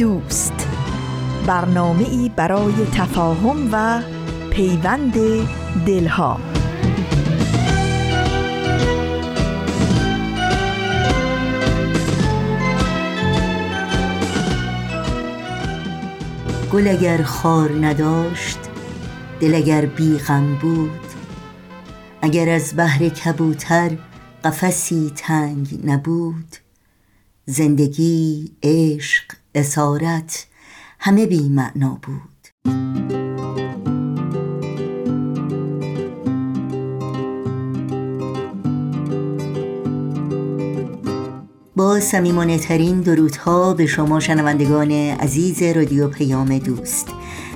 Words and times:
دوست. 0.00 0.68
برنامه 1.46 2.08
ای 2.08 2.30
برای 2.36 2.72
تفاهم 2.72 3.68
و 3.72 4.02
پیوند 4.50 5.14
دلها. 5.86 6.40
گل 16.72 16.88
اگر 16.88 17.22
خار 17.22 17.70
نداشت 17.80 18.58
دل 19.40 19.54
اگر 19.54 19.86
بیغم 19.86 20.58
بود 20.62 21.00
اگر 22.22 22.48
از 22.48 22.76
بحر 22.76 23.08
کبوتر 23.08 23.90
قفسی 24.44 25.12
تنگ 25.16 25.80
نبود 25.84 26.56
زندگی 27.46 28.50
عشق 28.62 29.39
اسارت 29.54 30.46
همه 30.98 31.26
بی 31.26 31.48
معنا 31.48 31.98
بود. 32.02 32.30
با 41.76 42.00
سمیمانه 42.00 42.58
ترین 42.58 43.00
درودها 43.00 43.74
به 43.74 43.86
شما 43.86 44.20
شنوندگان 44.20 44.90
عزیز 44.92 45.62
رادیو 45.62 46.08
پیام 46.08 46.58
دوست. 46.58 47.08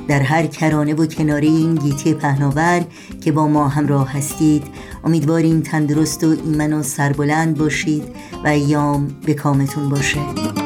در 0.09 0.21
هر 0.21 0.47
کرانه 0.47 0.95
و 0.95 1.07
کناره 1.07 1.47
این 1.47 1.75
گیتی 1.75 2.15
پهناور 2.15 2.85
که 3.21 3.33
با 3.33 3.47
ما 3.47 3.69
همراه 3.69 4.13
هستید 4.13 4.63
امیدواریم 5.05 5.61
تندرست 5.61 6.25
و 6.25 6.37
ایمن 6.45 6.73
و 6.73 6.83
سربلند 6.83 7.59
باشید 7.59 8.05
و 8.45 8.49
ایام 8.49 9.09
به 9.27 9.35
کامتون 9.35 9.89
باشه. 9.89 10.64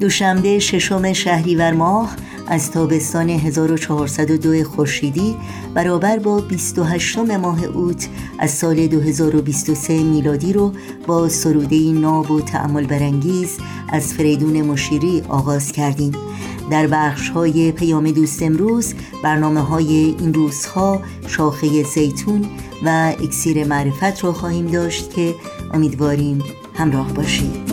دوشنبه 0.00 0.58
ششم 0.58 1.12
شهریور 1.12 1.72
ماه 1.72 2.16
از 2.46 2.70
تابستان 2.70 3.30
1402 3.30 4.64
خورشیدی 4.64 5.36
برابر 5.74 6.18
با 6.18 6.40
28 6.40 7.18
ماه 7.18 7.64
اوت 7.64 8.08
از 8.38 8.50
سال 8.50 8.86
2023 8.86 10.02
میلادی 10.02 10.52
رو 10.52 10.72
با 11.06 11.28
سروده 11.28 11.92
ناب 11.92 12.30
و 12.30 12.40
تعمل 12.40 12.86
برانگیز 12.86 13.58
از 13.88 14.14
فریدون 14.14 14.62
مشیری 14.62 15.22
آغاز 15.28 15.72
کردیم. 15.72 16.12
در 16.70 16.86
بخش 16.86 17.28
های 17.28 17.72
پیام 17.72 18.10
دوست 18.10 18.42
امروز 18.42 18.94
برنامه 19.24 19.60
های 19.60 20.16
این 20.18 20.34
روزها 20.34 21.00
شاخه 21.26 21.82
زیتون 21.82 22.46
و 22.84 23.14
اکسیر 23.22 23.64
معرفت 23.64 24.20
رو 24.20 24.32
خواهیم 24.32 24.66
داشت 24.66 25.10
که 25.10 25.34
امیدواریم 25.74 26.42
همراه 26.74 27.12
باشید. 27.12 27.67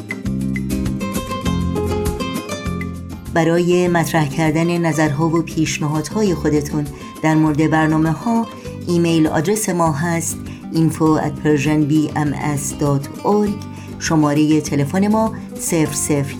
برای 3.36 3.88
مطرح 3.88 4.28
کردن 4.28 4.78
نظرها 4.78 5.30
و 5.30 5.41
پیشنهادهای 5.41 6.36
خودتون 6.36 6.88
در 7.23 7.35
مورد 7.35 7.69
برنامه 7.69 8.12
ها 8.12 8.47
ایمیل 8.88 9.28
آدرس 9.28 9.69
ما 9.69 9.91
هست 9.91 10.38
info 10.73 11.19
at 11.19 11.31
persianbms.org 11.45 13.50
شماره 14.00 14.62
تلفن 14.62 15.07
ما 15.07 15.34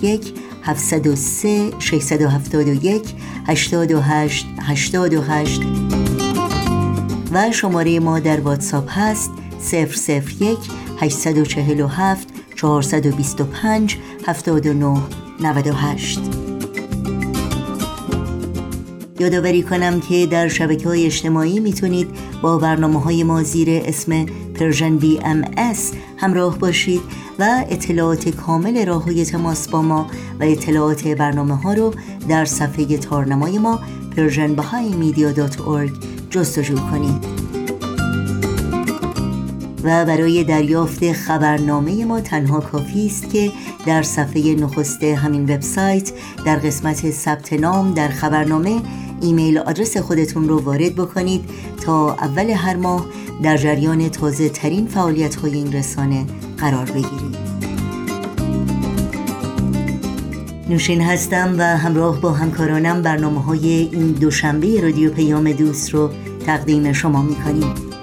001 0.02 0.34
703 0.64 1.72
671 1.80 3.16
828 3.48 4.48
828 4.62 5.62
و 7.32 7.52
شماره 7.52 8.00
ما 8.00 8.20
در 8.20 8.40
واتساپ 8.40 8.90
هست 8.90 9.32
001 9.72 10.58
847 11.00 12.28
425 12.56 13.98
79 14.28 15.02
98 15.40 16.45
یادآوری 19.26 19.64
کنم 19.64 20.00
که 20.00 20.26
در 20.26 20.48
شبکه 20.48 20.88
های 20.88 21.06
اجتماعی 21.06 21.60
می‌تونید 21.60 22.08
با 22.42 22.58
برنامه 22.58 23.02
های 23.02 23.24
ما 23.24 23.44
زیر 23.44 23.82
اسم 23.86 24.26
Persian 24.54 24.98
BMS 24.98 25.92
همراه 26.18 26.60
باشید 26.60 27.02
و 27.40 27.66
اطلاعات 27.70 28.30
کامل 28.30 28.86
راه 28.86 29.04
های 29.04 29.26
تماس 29.26 29.68
با 29.68 29.82
ما 29.82 30.08
و 30.40 30.44
اطلاعات 30.44 31.08
برنامه 31.08 31.56
ها 31.56 31.74
رو 31.74 31.94
در 32.30 32.46
صفحه 32.46 32.98
تارنمای 32.98 33.58
ما 33.58 33.80
persianbahaimedia.org 34.16 35.92
جستجو 36.30 36.76
کنید. 36.76 37.46
و 39.84 40.06
برای 40.06 40.44
دریافت 40.44 41.12
خبرنامه 41.12 42.06
ما 42.06 42.22
تنها 42.22 42.60
کافی 42.60 43.06
است 43.06 43.30
که 43.30 43.52
در 43.86 44.04
صفحه 44.04 44.56
نخست 44.56 45.04
همین 45.04 45.44
وبسایت 45.44 46.12
در 46.46 46.56
قسمت 46.56 47.12
ثبت 47.12 47.54
نام 47.54 47.94
در 47.94 48.08
خبرنامه 48.08 48.82
ایمیل 49.22 49.58
آدرس 49.58 49.98
خودتون 49.98 50.50
رو 50.50 50.60
وارد 50.60 50.96
بکنید 50.96 51.50
تا 51.82 52.14
اول 52.14 52.50
هر 52.50 52.76
ماه 52.76 53.06
در 53.44 53.58
جریان 53.58 54.10
تازه 54.10 54.50
ترین 54.50 54.88
فعالیت 54.88 55.36
های 55.36 55.54
این 55.54 55.74
رسانه 55.74 56.26
قرار 56.58 56.86
بگیرید. 56.86 57.36
نوشین 60.70 61.02
هستم 61.02 61.56
و 61.58 61.64
همراه 61.64 62.22
با 62.22 62.32
همکارانم 62.32 63.02
برنامه 63.02 63.44
های 63.44 63.68
این 63.68 64.12
دوشنبه 64.12 64.82
رادیو 64.82 65.12
پیام 65.12 65.52
دوست 65.52 65.90
رو 65.90 66.10
تقدیم 66.46 66.94
شما 66.94 67.22
می‌کنیم. 67.22 67.95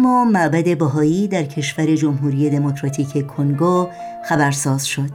و 0.00 0.02
ما 0.02 0.24
معبد 0.24 0.78
بهایی 0.78 1.28
در 1.28 1.42
کشور 1.42 1.94
جمهوری 1.94 2.50
دموکراتیک 2.50 3.26
کنگو 3.26 3.88
خبرساز 4.24 4.86
شد. 4.86 5.10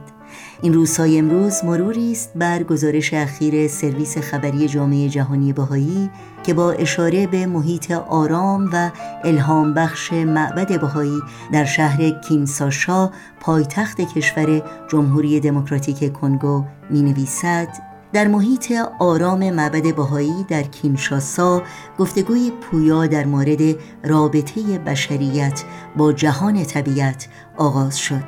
این 0.62 0.74
روزهای 0.74 1.18
امروز 1.18 1.64
مروری 1.64 2.12
است 2.12 2.32
بر 2.34 2.62
گزارش 2.62 3.14
اخیر 3.14 3.68
سرویس 3.68 4.18
خبری 4.18 4.68
جامعه 4.68 5.08
جهانی 5.08 5.52
بهایی 5.52 6.10
که 6.42 6.54
با 6.54 6.72
اشاره 6.72 7.26
به 7.26 7.46
محیط 7.46 7.90
آرام 7.90 8.70
و 8.72 8.90
الهام 9.24 9.74
بخش 9.74 10.12
معبد 10.12 10.80
بهایی 10.80 11.20
در 11.52 11.64
شهر 11.64 12.10
کینساشا 12.10 13.10
پایتخت 13.40 14.00
کشور 14.00 14.62
جمهوری 14.90 15.40
دموکراتیک 15.40 16.12
کنگو 16.12 16.64
می 16.90 17.02
نویسد 17.02 17.95
در 18.16 18.28
محیط 18.28 18.72
آرام 18.98 19.50
معبد 19.50 19.94
بهایی 19.94 20.44
در 20.48 20.62
کینشاسا 20.62 21.62
گفتگوی 21.98 22.50
پویا 22.50 23.06
در 23.06 23.24
مورد 23.24 23.60
رابطه 24.04 24.78
بشریت 24.78 25.64
با 25.96 26.12
جهان 26.12 26.64
طبیعت 26.64 27.28
آغاز 27.56 27.98
شد. 27.98 28.24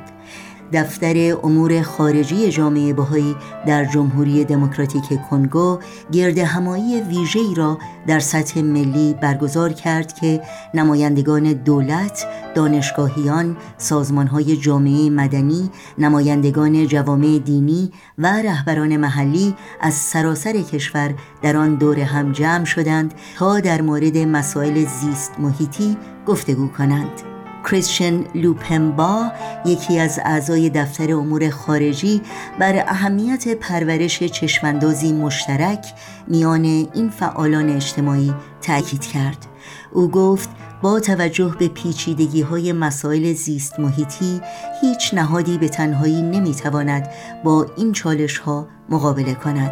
دفتر 0.73 1.37
امور 1.43 1.81
خارجی 1.81 2.51
جامعه 2.51 2.93
بهایی 2.93 3.35
در 3.67 3.85
جمهوری 3.85 4.45
دموکراتیک 4.45 5.21
کنگو 5.29 5.79
گرد 6.11 6.37
همایی 6.37 7.01
ویژه‌ای 7.01 7.55
را 7.55 7.77
در 8.07 8.19
سطح 8.19 8.61
ملی 8.61 9.13
برگزار 9.13 9.73
کرد 9.73 10.13
که 10.13 10.41
نمایندگان 10.73 11.53
دولت، 11.53 12.25
دانشگاهیان، 12.55 13.57
سازمانهای 13.77 14.57
جامعه 14.57 15.09
مدنی، 15.09 15.69
نمایندگان 15.97 16.87
جوامع 16.87 17.39
دینی 17.39 17.91
و 18.17 18.27
رهبران 18.27 18.97
محلی 18.97 19.55
از 19.81 19.93
سراسر 19.93 20.53
کشور 20.53 21.13
در 21.41 21.57
آن 21.57 21.75
دور 21.75 21.99
هم 21.99 22.31
جمع 22.31 22.65
شدند 22.65 23.13
تا 23.37 23.59
در 23.59 23.81
مورد 23.81 24.17
مسائل 24.17 24.85
زیست 24.85 25.31
محیطی 25.39 25.97
گفتگو 26.25 26.67
کنند. 26.67 27.28
کریستین 27.71 28.27
لوپمبا 28.35 29.31
یکی 29.65 29.99
از 29.99 30.19
اعضای 30.25 30.69
دفتر 30.69 31.13
امور 31.13 31.49
خارجی 31.49 32.21
بر 32.59 32.83
اهمیت 32.87 33.47
پرورش 33.47 34.23
چشماندازی 34.23 35.13
مشترک 35.13 35.85
میان 36.27 36.63
این 36.65 37.09
فعالان 37.09 37.69
اجتماعی 37.69 38.33
تاکید 38.61 39.05
کرد. 39.05 39.45
او 39.91 40.07
گفت 40.07 40.49
با 40.81 40.99
توجه 40.99 41.55
به 41.59 41.67
پیچیدگی 41.67 42.41
های 42.41 42.73
مسائل 42.73 43.33
زیست 43.33 43.79
محیطی 43.79 44.41
هیچ 44.81 45.13
نهادی 45.13 45.57
به 45.57 45.69
تنهایی 45.69 46.21
نمی‌تواند 46.21 47.09
با 47.43 47.65
این 47.77 47.91
چالش 47.91 48.37
ها 48.37 48.67
مقابله 48.89 49.33
کند. 49.33 49.71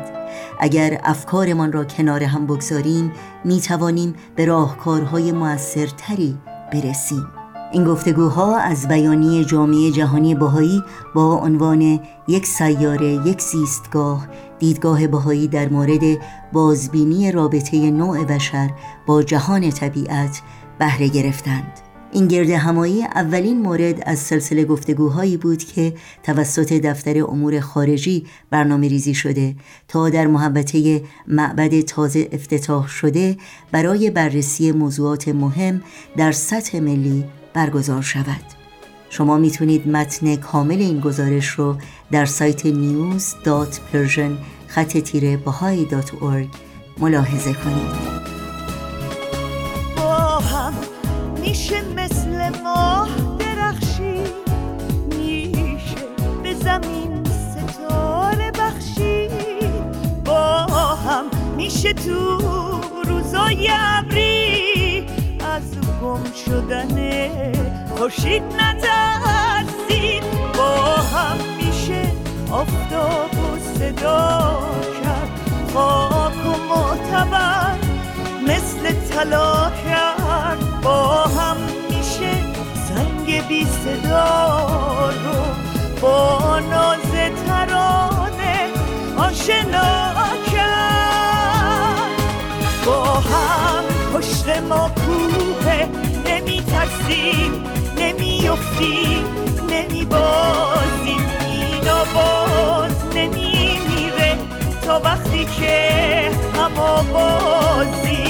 اگر 0.59 1.01
افکارمان 1.03 1.71
را 1.71 1.83
کنار 1.85 2.23
هم 2.23 2.45
بگذاریم 2.45 3.11
می 3.45 3.61
توانیم 3.61 4.15
به 4.35 4.45
راهکارهای 4.45 5.31
موثرتری 5.31 6.37
برسیم. 6.73 7.27
این 7.71 7.83
گفتگوها 7.83 8.57
از 8.57 8.87
بیانیه 8.87 9.45
جامعه 9.45 9.91
جهانی 9.91 10.35
بهایی 10.35 10.83
با 11.15 11.35
عنوان 11.35 11.99
یک 12.27 12.45
سیاره 12.45 13.07
یک 13.07 13.41
زیستگاه 13.41 14.27
دیدگاه 14.59 15.07
بهایی 15.07 15.47
در 15.47 15.69
مورد 15.69 16.01
بازبینی 16.53 17.31
رابطه 17.31 17.91
نوع 17.91 18.23
بشر 18.23 18.69
با 19.05 19.23
جهان 19.23 19.69
طبیعت 19.69 20.41
بهره 20.79 21.07
گرفتند. 21.07 21.71
این 22.11 22.27
گرد 22.27 22.49
همایی 22.49 23.03
اولین 23.03 23.61
مورد 23.61 24.03
از 24.05 24.19
سلسله 24.19 24.65
گفتگوهایی 24.65 25.37
بود 25.37 25.63
که 25.63 25.93
توسط 26.23 26.73
دفتر 26.73 27.23
امور 27.23 27.59
خارجی 27.59 28.25
برنامه 28.49 28.87
ریزی 28.87 29.13
شده 29.13 29.55
تا 29.87 30.09
در 30.09 30.27
محبته 30.27 31.01
معبد 31.27 31.81
تازه 31.81 32.29
افتتاح 32.31 32.87
شده 32.87 33.37
برای 33.71 34.09
بررسی 34.09 34.71
موضوعات 34.71 35.27
مهم 35.27 35.81
در 36.17 36.31
سطح 36.31 36.79
ملی 36.79 37.25
برگزار 37.57 38.01
شود. 38.01 38.43
شما 39.09 39.37
می‌تونید 39.37 39.87
متن 39.87 40.35
کامل 40.35 40.79
این 40.79 40.99
گزارش 40.99 41.47
رو 41.47 41.77
در 42.11 42.25
سایت 42.25 42.67
news.persian 42.67 44.31
خط 44.67 44.97
تیره 44.97 45.37
ملاحظه 46.97 47.53
کنید. 47.53 47.91
با 49.95 50.17
هم 50.39 50.73
میشه 51.41 51.81
مثل 51.95 52.61
ماه 52.63 53.09
درخشی 53.39 54.21
میشه 55.09 55.95
به 56.43 56.53
زمین 56.53 57.23
ستاره 57.23 58.51
بخشی 58.51 59.29
با 60.25 60.65
هم 60.95 61.25
میشه 61.57 61.93
تو 61.93 62.39
روزای 63.05 63.69
ابری 63.71 64.36
گم 66.47 66.53
شدن 66.53 66.97
خورشید 67.97 68.43
نترسید. 68.43 70.23
با 70.57 70.75
هم 70.95 71.37
میشه 71.57 72.11
آفتاب 72.51 73.31
و 73.33 73.57
صدا 73.79 74.59
کرد. 75.03 75.29
خاک 75.73 76.45
و 76.45 76.49
معتبر 76.69 77.77
مثل 78.47 78.93
طلا 79.09 79.71
کرد. 79.85 80.81
با 80.81 81.23
هم 81.23 81.57
میشه 81.89 82.33
سنگ 82.87 83.47
بی 83.47 83.65
صدا 83.65 85.09
رو 85.09 85.41
با 86.01 86.59
ناز 86.59 87.11
ترانه 87.47 88.69
آشنا 89.17 90.13
کرد. 90.51 91.97
با 92.85 93.03
هم 93.03 93.83
پشت 94.13 94.49
ما 94.69 94.91
کوه 95.05 96.06
نمی 96.87 96.97
ترسیم 97.07 97.63
نمی 97.97 98.47
افتیم 98.47 99.23
نمی 99.69 100.05
بازیم 100.05 101.25
اینا 101.51 102.03
باز 102.13 103.15
نمی 103.15 103.79
میره 103.89 104.37
تا 104.85 104.99
وقتی 104.99 105.45
که 105.45 106.29
اما 106.59 107.03
بازیم 107.13 108.26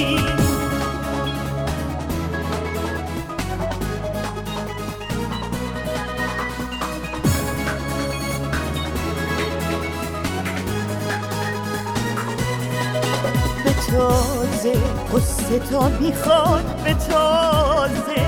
تازه 13.91 14.73
قصه 15.13 15.59
تا 15.59 15.89
می‌خواد 15.89 16.65
به 16.83 16.93
تازه. 16.93 18.25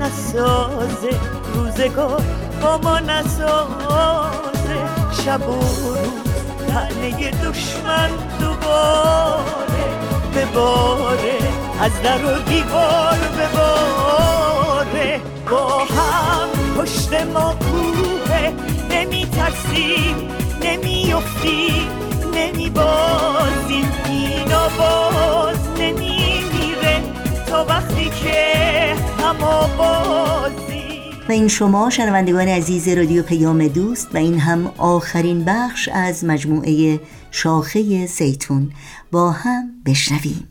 نسازه 0.00 1.10
روزگار 1.54 2.22
با 2.62 2.78
ما 2.78 2.98
نسازه. 2.98 4.78
شب 5.24 5.48
و 5.48 5.52
روز 5.52 5.98
تنه 6.68 7.30
دشمن 7.30 8.10
دوباره. 8.40 9.60
بباره 10.36 11.38
از 11.80 12.02
در 12.02 12.24
و 12.24 12.38
دیوار 12.38 13.18
بباره 13.38 15.20
با 15.50 15.78
هم 15.78 16.48
پشت 16.76 17.12
ما 17.12 17.54
کوه 17.54 18.52
نمی 18.90 19.26
ترسیم 19.26 20.28
نمی 20.62 21.12
افتیم 21.12 21.99
نمی 22.40 22.70
بازیم 22.70 23.88
اینا 24.08 24.68
باز 24.78 25.58
نمی 25.78 26.44
میره 26.52 27.02
تا 27.46 27.64
وقتی 27.64 28.04
که 28.04 28.94
همه 29.18 29.76
بازی 29.76 30.90
و 31.28 31.32
این 31.32 31.48
شما 31.48 31.90
شنوندگان 31.90 32.48
عزیز 32.48 32.88
رادیو 32.88 33.22
پیام 33.22 33.68
دوست 33.68 34.14
و 34.14 34.18
این 34.18 34.38
هم 34.38 34.72
آخرین 34.78 35.44
بخش 35.44 35.88
از 35.92 36.24
مجموعه 36.24 37.00
شاخه 37.30 38.06
زیتون. 38.06 38.72
با 39.12 39.30
هم 39.30 39.82
بشنویم. 39.86 40.49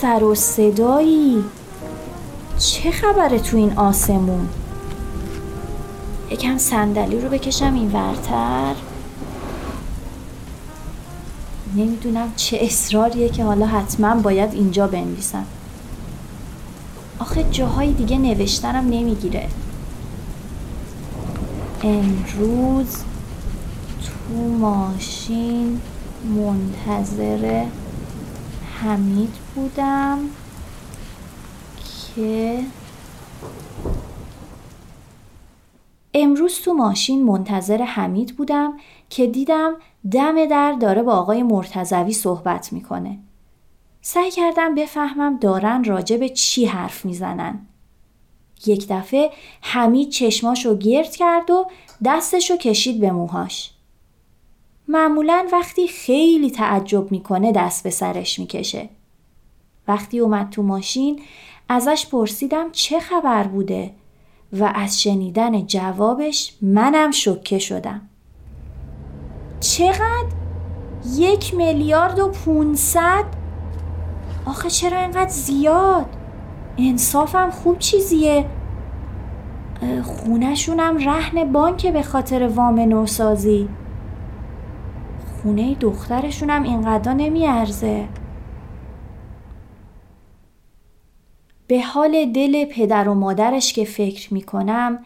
سر 0.00 0.24
و 0.24 0.34
صدایی. 0.34 1.44
چه 2.58 2.90
خبره 2.90 3.38
تو 3.38 3.56
این 3.56 3.72
آسمون؟ 3.78 4.48
یکم 6.30 6.58
صندلی 6.58 7.20
رو 7.20 7.28
بکشم 7.28 7.74
این 7.74 7.92
ورتر. 7.92 8.74
نمی‌دونم 11.76 12.32
چه 12.36 12.58
اصراریه 12.60 13.28
که 13.28 13.44
حالا 13.44 13.66
حتما 13.66 14.14
باید 14.14 14.54
اینجا 14.54 14.86
بنویسم. 14.86 15.44
آخه 17.18 17.44
جاهای 17.50 17.92
دیگه 17.92 18.18
نوشتنم 18.18 18.84
نمی‌گیره. 18.84 19.48
امروز 21.82 22.96
تو 24.04 24.38
ماشین 24.58 25.80
منتظر 26.24 27.64
حمید 28.82 29.34
بودم 29.54 30.18
که 32.16 32.60
امروز 36.14 36.60
تو 36.60 36.74
ماشین 36.74 37.24
منتظر 37.24 37.82
حمید 37.82 38.36
بودم 38.36 38.72
که 39.10 39.26
دیدم 39.26 39.74
دم 40.10 40.46
در 40.46 40.72
داره 40.72 41.02
با 41.02 41.12
آقای 41.12 41.42
مرتزوی 41.42 42.12
صحبت 42.12 42.72
می‌کنه. 42.72 43.18
سعی 44.00 44.30
کردم 44.30 44.74
بفهمم 44.74 45.38
دارن 45.38 45.84
راجع 45.84 46.16
به 46.16 46.28
چی 46.28 46.66
حرف 46.66 47.04
می‌زنن. 47.04 47.66
یک 48.66 48.86
دفعه 48.90 49.30
حمید 49.60 50.08
چشماشو 50.08 50.76
گرد 50.76 51.16
کرد 51.16 51.50
و 51.50 51.66
دستشو 52.04 52.56
کشید 52.56 53.00
به 53.00 53.12
موهاش. 53.12 53.77
معمولا 54.88 55.46
وقتی 55.52 55.88
خیلی 55.88 56.50
تعجب 56.50 57.12
می‌کنه 57.12 57.52
دست 57.52 57.84
به 57.84 57.90
سرش 57.90 58.38
می‌کشه. 58.38 58.88
وقتی 59.88 60.18
اومد 60.18 60.50
تو 60.50 60.62
ماشین 60.62 61.20
ازش 61.68 62.06
پرسیدم 62.06 62.70
چه 62.72 63.00
خبر 63.00 63.42
بوده 63.42 63.90
و 64.52 64.72
از 64.74 65.02
شنیدن 65.02 65.66
جوابش 65.66 66.54
منم 66.62 67.10
شکه 67.10 67.58
شدم. 67.58 68.08
چقدر؟ 69.60 70.28
یک 71.16 71.54
میلیارد 71.54 72.18
و 72.18 72.28
پونصد؟ 72.28 73.24
آخه 74.46 74.70
چرا 74.70 74.98
اینقدر 74.98 75.28
زیاد؟ 75.28 76.06
انصافم 76.78 77.50
خوب 77.50 77.78
چیزیه 77.78 78.46
خونهشونم 80.02 80.96
رهن 80.96 81.52
بانک 81.52 81.86
به 81.86 82.02
خاطر 82.02 82.48
وام 82.48 82.80
نوسازی 82.80 83.68
خونه 85.48 85.74
دخترشونم 85.74 86.62
اینقدر 86.62 87.12
نمیارزه 87.12 88.08
به 91.66 91.82
حال 91.82 92.32
دل 92.32 92.64
پدر 92.64 93.08
و 93.08 93.14
مادرش 93.14 93.72
که 93.72 93.84
فکر 93.84 94.34
می‌کنم 94.34 95.04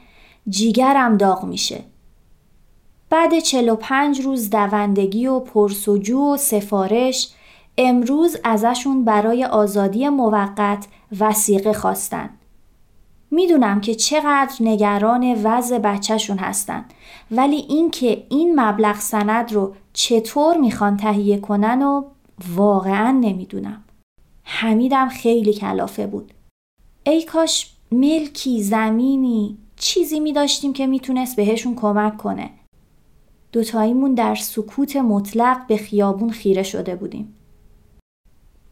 جیگرم 0.49 1.17
داغ 1.17 1.45
میشه 1.45 1.81
بعد 3.11 3.39
45 3.39 4.21
روز 4.21 4.51
دوندگی 4.51 5.27
و 5.27 5.41
پرسجو 5.41 6.35
و 6.35 6.37
سفارش 6.37 7.31
امروز 7.79 8.37
ازشون 8.45 9.05
برای 9.05 9.45
آزادی 9.45 10.09
موقت 10.09 10.87
وسیقه 11.21 11.73
خواستن. 11.73 12.31
می‌دونم 13.31 13.81
که 13.81 13.95
چقدر 13.95 14.55
نگران 14.61 15.43
وضع 15.45 15.79
بچهشون 15.79 16.39
هستن 16.39 16.85
ولی 17.31 17.57
اینکه 17.57 18.27
این 18.31 18.61
مبلغ 18.61 18.97
سند 18.97 19.53
رو 19.53 19.75
چطور 19.93 20.57
می‌خوان 20.57 20.97
تهیه 20.97 21.39
کنن 21.39 21.83
و 21.83 22.05
واقعا 22.55 23.11
نمی‌دونم. 23.11 23.85
حمیدم 24.45 25.09
خیلی 25.09 25.53
کلافه 25.53 26.07
بود. 26.07 26.33
ای 27.07 27.23
کاش 27.23 27.73
ملکی 27.93 28.63
زمینی 28.63 29.59
چیزی 29.77 30.21
می 30.21 30.33
داشتیم 30.33 30.73
که 30.73 30.87
می‌تونست 30.87 31.37
بهشون 31.37 31.75
کمک 31.75 32.17
کنه. 32.17 32.51
دوتاییمون 33.53 34.15
در 34.15 34.35
سکوت 34.35 34.97
مطلق 34.97 35.67
به 35.67 35.77
خیابون 35.77 36.31
خیره 36.31 36.63
شده 36.63 36.97
بودیم. 36.97 37.35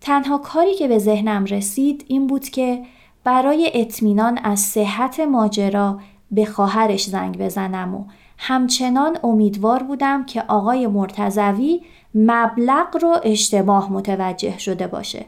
تنها 0.01 0.39
کاری 0.39 0.75
که 0.75 0.89
به 0.89 0.99
ذهنم 0.99 1.45
رسید 1.45 2.05
این 2.09 2.27
بود 2.27 2.49
که 2.49 2.83
برای 3.25 3.71
اطمینان 3.75 4.39
از 4.39 4.61
صحت 4.61 5.21
ماجرا 5.21 6.01
به 6.31 6.45
خواهرش 6.45 7.05
زنگ 7.05 7.39
بزنم 7.39 7.95
و 7.95 8.05
همچنان 8.43 9.19
امیدوار 9.25 9.83
بودم 9.83 10.27
که 10.27 10.43
آقای 10.43 10.87
مرتزوی 10.87 11.83
مبلغ 12.15 12.97
رو 13.03 13.17
اشتباه 13.25 13.93
متوجه 13.93 14.59
شده 14.59 14.87
باشه. 14.87 15.27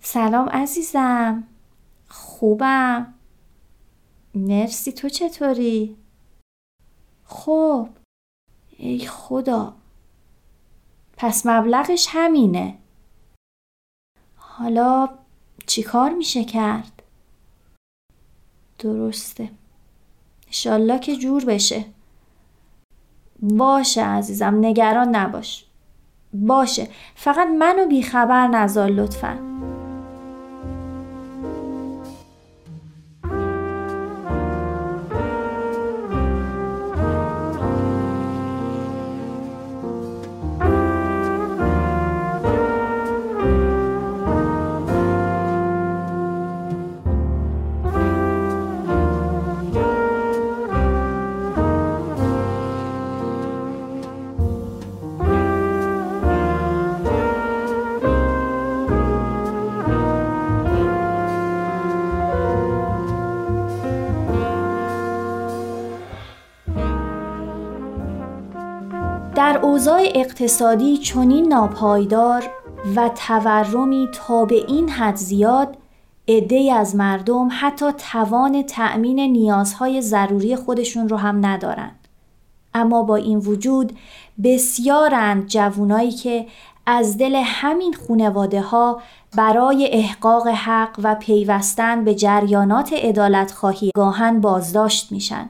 سلام 0.00 0.48
عزیزم 0.48 1.44
خوبم 2.08 3.14
مرسی 4.34 4.92
تو 4.92 5.08
چطوری؟ 5.08 5.96
خب 7.24 7.88
ای 8.78 9.06
خدا 9.06 9.74
پس 11.16 11.46
مبلغش 11.46 12.06
همینه. 12.10 12.78
حالا 14.36 15.08
چی 15.66 15.82
کار 15.82 16.10
میشه 16.10 16.44
کرد؟ 16.44 17.02
درسته. 18.78 19.50
انشالله 20.46 20.98
که 20.98 21.16
جور 21.16 21.44
بشه. 21.44 21.84
باشه 23.42 24.04
عزیزم 24.04 24.54
نگران 24.60 25.16
نباش. 25.16 25.64
باشه. 26.32 26.88
فقط 27.14 27.48
منو 27.48 27.86
بیخبر 27.86 28.46
نذار 28.46 28.90
لطفا. 28.90 29.53
اوضاع 69.74 70.02
اقتصادی 70.14 70.98
چنین 70.98 71.48
ناپایدار 71.48 72.50
و 72.96 73.08
تورمی 73.08 74.08
تا 74.12 74.44
به 74.44 74.54
این 74.54 74.88
حد 74.88 75.16
زیاد 75.16 75.76
عده 76.28 76.72
از 76.72 76.96
مردم 76.96 77.48
حتی 77.52 77.92
توان 77.92 78.62
تأمین 78.62 79.20
نیازهای 79.20 80.02
ضروری 80.02 80.56
خودشون 80.56 81.08
رو 81.08 81.16
هم 81.16 81.46
ندارند. 81.46 82.08
اما 82.74 83.02
با 83.02 83.16
این 83.16 83.38
وجود 83.38 83.92
بسیارند 84.44 85.46
جوانایی 85.46 86.12
که 86.12 86.46
از 86.86 87.18
دل 87.18 87.42
همین 87.44 87.92
خونواده 87.92 88.60
ها 88.60 89.02
برای 89.36 89.88
احقاق 89.92 90.46
حق 90.46 91.00
و 91.02 91.14
پیوستن 91.14 92.04
به 92.04 92.14
جریانات 92.14 92.92
عدالت 92.92 93.52
خواهی 93.52 93.90
گاهن 93.94 94.40
بازداشت 94.40 95.12
میشن. 95.12 95.48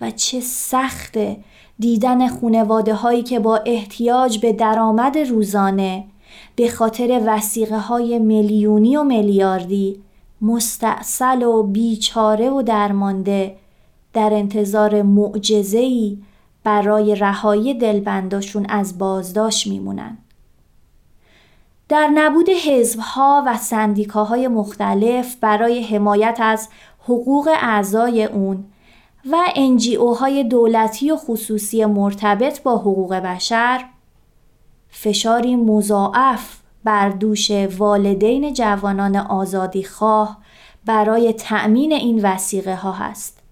و 0.00 0.10
چه 0.10 0.40
سخته 0.40 1.36
دیدن 1.80 2.28
خونواده 2.28 2.94
هایی 2.94 3.22
که 3.22 3.38
با 3.38 3.56
احتیاج 3.56 4.38
به 4.38 4.52
درآمد 4.52 5.18
روزانه 5.18 6.04
به 6.56 6.70
خاطر 6.70 7.22
وسیقه 7.26 7.78
های 7.78 8.18
میلیونی 8.18 8.96
و 8.96 9.02
میلیاردی 9.02 10.02
مستاصل 10.40 11.42
و 11.42 11.62
بیچاره 11.62 12.50
و 12.50 12.62
درمانده 12.62 13.56
در 14.12 14.34
انتظار 14.34 15.02
معجزه‌ای 15.02 16.18
برای 16.64 17.14
رهایی 17.14 17.74
دلبنداشون 17.74 18.66
از 18.68 18.98
بازداشت 18.98 19.66
میمونن. 19.66 20.18
در 21.88 22.10
نبود 22.14 22.48
حزبها 22.48 23.44
و 23.46 23.56
سندیکاهای 23.56 24.48
مختلف 24.48 25.36
برای 25.36 25.82
حمایت 25.82 26.38
از 26.40 26.68
حقوق 27.04 27.48
اعضای 27.62 28.24
اون 28.24 28.64
و 29.24 29.36
انجیو 29.56 30.12
های 30.12 30.44
دولتی 30.44 31.10
و 31.10 31.16
خصوصی 31.16 31.84
مرتبط 31.84 32.62
با 32.62 32.76
حقوق 32.76 33.14
بشر 33.14 33.84
فشاری 34.88 35.56
مضاعف 35.56 36.60
بر 36.84 37.08
دوش 37.08 37.50
والدین 37.50 38.52
جوانان 38.52 39.16
آزادی 39.16 39.82
خواه 39.82 40.38
برای 40.86 41.32
تأمین 41.32 41.92
این 41.92 42.20
وسیقه 42.22 42.74
ها 42.74 42.92
هست. 42.92 43.42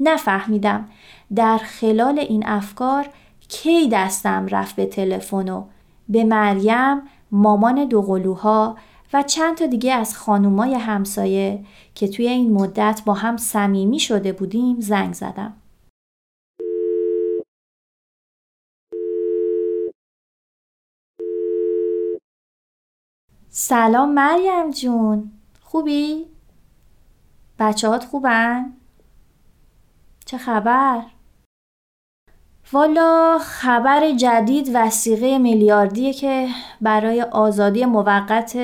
نفهمیدم 0.00 0.88
در 1.34 1.58
خلال 1.58 2.18
این 2.18 2.46
افکار 2.46 3.08
کی 3.48 3.88
دستم 3.88 4.46
رفت 4.46 4.76
به 4.76 4.86
تلفن 4.86 5.48
و 5.48 5.64
به 6.08 6.24
مریم 6.24 7.02
مامان 7.30 7.84
دوقلوها 7.84 8.76
و 9.12 9.22
چند 9.22 9.56
تا 9.56 9.66
دیگه 9.66 9.94
از 9.94 10.16
خانومای 10.16 10.74
همسایه 10.74 11.64
که 11.94 12.08
توی 12.08 12.28
این 12.28 12.52
مدت 12.52 13.02
با 13.06 13.14
هم 13.14 13.36
صمیمی 13.36 13.98
شده 13.98 14.32
بودیم 14.32 14.80
زنگ 14.80 15.14
زدم. 15.14 15.54
سلام 23.48 24.14
مریم 24.14 24.70
جون 24.70 25.32
خوبی؟ 25.60 26.26
بچه 27.58 27.88
هات 27.88 28.04
خوبن؟ 28.04 28.72
چه 30.24 30.38
خبر؟ 30.38 31.02
والا 32.72 33.38
خبر 33.38 34.10
جدید 34.10 34.70
وسیقه 34.74 35.38
میلیاردیه 35.38 36.12
که 36.12 36.48
برای 36.80 37.22
آزادی 37.22 37.84
موقت 37.84 38.56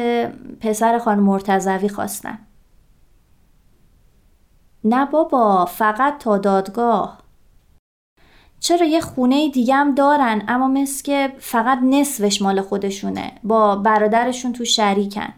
پسر 0.60 0.98
خان 0.98 1.18
مرتزوی 1.18 1.88
خواستن. 1.88 2.38
نه 4.84 5.06
بابا 5.06 5.64
فقط 5.64 6.18
تا 6.18 6.38
دادگاه. 6.38 7.18
چرا 8.60 8.86
یه 8.86 9.00
خونه 9.00 9.48
دیگم 9.48 9.92
دارن 9.96 10.42
اما 10.48 10.68
مثل 10.68 11.04
که 11.04 11.32
فقط 11.38 11.78
نصفش 11.82 12.42
مال 12.42 12.60
خودشونه 12.60 13.32
با 13.44 13.76
برادرشون 13.76 14.52
تو 14.52 14.64
شریکن. 14.64 15.32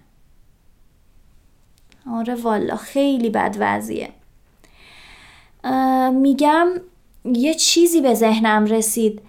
آره 2.12 2.34
والا 2.34 2.76
خیلی 2.76 3.30
بد 3.30 3.56
وضعیه. 3.58 4.10
میگم 6.12 6.68
یه 7.24 7.54
چیزی 7.54 8.00
به 8.00 8.14
ذهنم 8.14 8.64
رسید. 8.64 9.22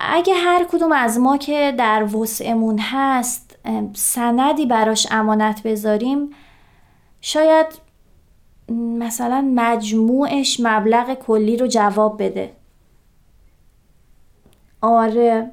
اگه 0.00 0.34
هر 0.34 0.64
کدوم 0.64 0.92
از 0.92 1.18
ما 1.18 1.36
که 1.36 1.74
در 1.78 2.16
وسعمون 2.16 2.78
هست 2.78 3.58
سندی 3.94 4.66
براش 4.66 5.06
امانت 5.10 5.62
بذاریم 5.62 6.30
شاید 7.20 7.66
مثلا 8.98 9.52
مجموعش 9.54 10.60
مبلغ 10.60 11.14
کلی 11.14 11.56
رو 11.56 11.66
جواب 11.66 12.22
بده. 12.22 12.52
آره. 14.80 15.50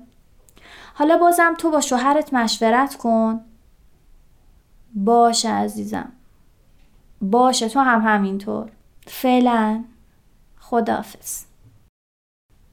حالا 0.94 1.18
بازم 1.18 1.56
تو 1.58 1.72
با 1.72 1.82
شوهرت 1.82 2.34
مشورت 2.34 2.96
کن. 2.96 3.42
باشه 4.96 5.50
عزیزم. 5.50 6.12
باشه 7.22 7.70
تو 7.70 7.80
هم 7.80 8.02
همینطور. 8.02 8.70
فعلا. 9.08 9.84
خدافز 10.70 11.46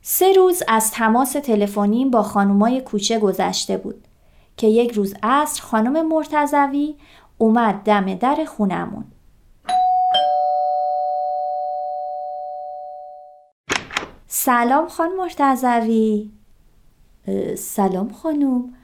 سه 0.00 0.32
روز 0.32 0.62
از 0.68 0.90
تماس 0.90 1.32
تلفنیم 1.32 2.10
با 2.10 2.22
خانومای 2.22 2.80
کوچه 2.80 3.18
گذشته 3.18 3.76
بود 3.76 4.08
که 4.56 4.66
یک 4.66 4.92
روز 4.92 5.14
عصر 5.22 5.62
خانم 5.62 6.08
مرتزوی 6.08 6.94
اومد 7.38 7.74
دم 7.74 8.14
در 8.14 8.44
خونمون. 8.44 9.04
سلام 14.26 14.88
خانم 14.88 15.16
مرتزوی 15.16 16.30
سلام 17.56 18.12
خانوم 18.12 18.74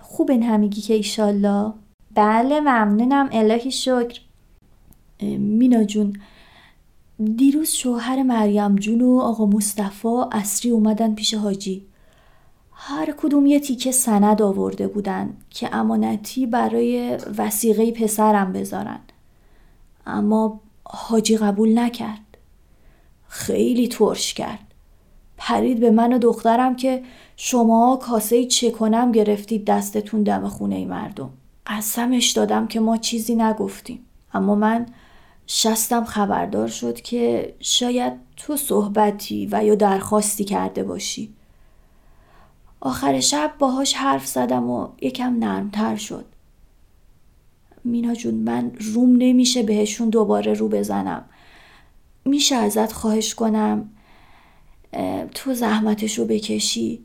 خوبن 0.00 0.42
همگی 0.42 0.80
که 0.80 0.94
ایشالله؟ 0.94 1.72
بله 2.14 2.60
ممنونم 2.60 3.28
الهی 3.32 3.70
شکر. 3.70 4.20
مینا 5.38 5.84
جون 5.84 6.16
دیروز 7.24 7.70
شوهر 7.70 8.22
مریم 8.22 8.76
جون 8.76 9.00
و 9.00 9.18
آقا 9.18 9.46
مصطفی 9.46 10.08
اصری 10.32 10.70
اومدن 10.70 11.14
پیش 11.14 11.34
حاجی. 11.34 11.86
هر 12.72 13.14
کدوم 13.16 13.46
یه 13.46 13.60
تیکه 13.60 13.92
سند 13.92 14.42
آورده 14.42 14.88
بودن 14.88 15.36
که 15.50 15.74
امانتی 15.74 16.46
برای 16.46 17.18
وسیقه 17.38 17.92
پسرم 17.92 18.52
بذارن. 18.52 19.00
اما 20.06 20.60
حاجی 20.84 21.36
قبول 21.36 21.78
نکرد. 21.78 22.38
خیلی 23.28 23.88
ترش 23.88 24.34
کرد. 24.34 24.74
پرید 25.36 25.80
به 25.80 25.90
من 25.90 26.12
و 26.12 26.18
دخترم 26.18 26.76
که 26.76 27.02
شما 27.36 27.98
کاسه 28.02 28.44
چه 28.44 28.70
کنم 28.70 29.12
گرفتید 29.12 29.64
دستتون 29.64 30.22
دم 30.22 30.48
خونه 30.48 30.86
مردم. 30.86 31.30
قسمش 31.66 32.30
دادم 32.30 32.66
که 32.66 32.80
ما 32.80 32.96
چیزی 32.96 33.34
نگفتیم. 33.34 34.06
اما 34.34 34.54
من 34.54 34.86
شستم 35.52 36.04
خبردار 36.04 36.68
شد 36.68 37.00
که 37.00 37.54
شاید 37.60 38.12
تو 38.36 38.56
صحبتی 38.56 39.48
و 39.52 39.64
یا 39.64 39.74
درخواستی 39.74 40.44
کرده 40.44 40.84
باشی. 40.84 41.34
آخر 42.80 43.20
شب 43.20 43.52
باهاش 43.58 43.94
حرف 43.94 44.26
زدم 44.26 44.70
و 44.70 44.88
یکم 45.02 45.36
نرمتر 45.38 45.96
شد. 45.96 46.24
مینا 47.84 48.14
جون 48.14 48.34
من 48.34 48.70
روم 48.80 49.16
نمیشه 49.18 49.62
بهشون 49.62 50.10
دوباره 50.10 50.54
رو 50.54 50.68
بزنم. 50.68 51.24
میشه 52.24 52.54
ازت 52.54 52.92
خواهش 52.92 53.34
کنم 53.34 53.90
تو 55.34 55.54
زحمتش 55.54 56.18
رو 56.18 56.24
بکشی. 56.24 57.04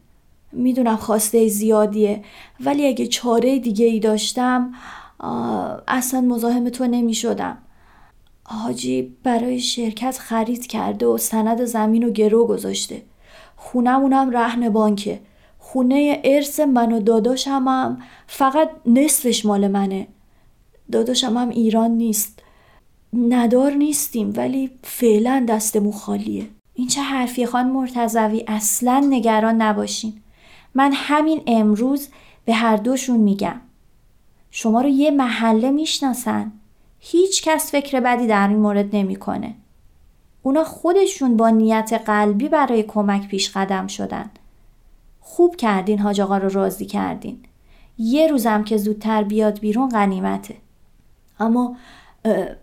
می‌دونم 0.51 0.95
خواسته 0.95 1.47
زیادیه 1.47 2.23
ولی 2.59 2.87
اگه 2.87 3.07
چاره 3.07 3.59
دیگه 3.59 3.85
ای 3.85 3.99
داشتم 3.99 4.73
اصلا 5.87 6.21
مزاحم 6.21 6.69
تو 6.69 6.87
نمی 6.87 7.13
شدم 7.13 7.57
حاجی 8.47 9.15
برای 9.23 9.59
شرکت 9.59 10.17
خرید 10.17 10.67
کرده 10.67 11.05
و 11.05 11.17
سند 11.17 11.65
زمین 11.65 12.03
و 12.03 12.09
گرو 12.09 12.47
گذاشته. 12.47 13.01
خونمونم 13.55 14.29
رهن 14.29 14.69
بانکه. 14.69 15.19
خونه 15.59 16.21
ارث 16.23 16.59
من 16.59 16.91
و 16.91 16.99
داداشم 16.99 17.65
هم 17.67 17.97
فقط 18.27 18.69
نصفش 18.85 19.45
مال 19.45 19.67
منه. 19.67 20.07
داداشم 20.91 21.37
هم 21.37 21.49
ایران 21.49 21.91
نیست. 21.91 22.39
ندار 23.13 23.71
نیستیم 23.71 24.33
ولی 24.35 24.71
فعلا 24.83 25.45
دستمون 25.49 25.91
خالیه. 25.91 26.47
این 26.73 26.87
چه 26.87 27.01
حرفی 27.01 27.45
خان 27.45 27.71
مرتزوی 27.71 28.43
اصلا 28.47 29.08
نگران 29.10 29.62
نباشین. 29.62 30.13
من 30.75 30.91
همین 30.93 31.41
امروز 31.47 32.08
به 32.45 32.53
هر 32.53 32.75
دوشون 32.75 33.17
میگم. 33.17 33.62
شما 34.51 34.81
رو 34.81 34.89
یه 34.89 35.12
محله 35.12 35.71
می‌شناسن. 35.71 36.51
هیچ 37.08 37.44
کس 37.44 37.72
فکر 37.72 38.00
بدی 38.00 38.28
در 38.28 38.48
این 38.48 38.58
مورد 38.58 38.96
نمی‌کنه. 38.96 39.56
اونا 40.44 40.63
خودشون 40.63 41.38
با 41.38 41.50
نیت 41.50 42.02
قلبی 42.06 42.50
برای 42.50 42.84
کمک 42.84 43.28
پیش 43.28 43.52
قدم 43.58 43.88
شدن. 43.88 44.30
خوب 45.20 45.56
کردین 45.56 46.00
حاج 46.00 46.22
آقا 46.22 46.38
رو 46.38 46.50
راضی 46.50 46.86
کردین. 46.86 47.39
یه 47.98 48.28
روزم 48.28 48.63
که 48.63 48.78
زودتر 48.78 49.24
بیاد 49.24 49.60
بیرون 49.60 49.89
غنیمته. 49.89 50.56
اما 51.39 51.78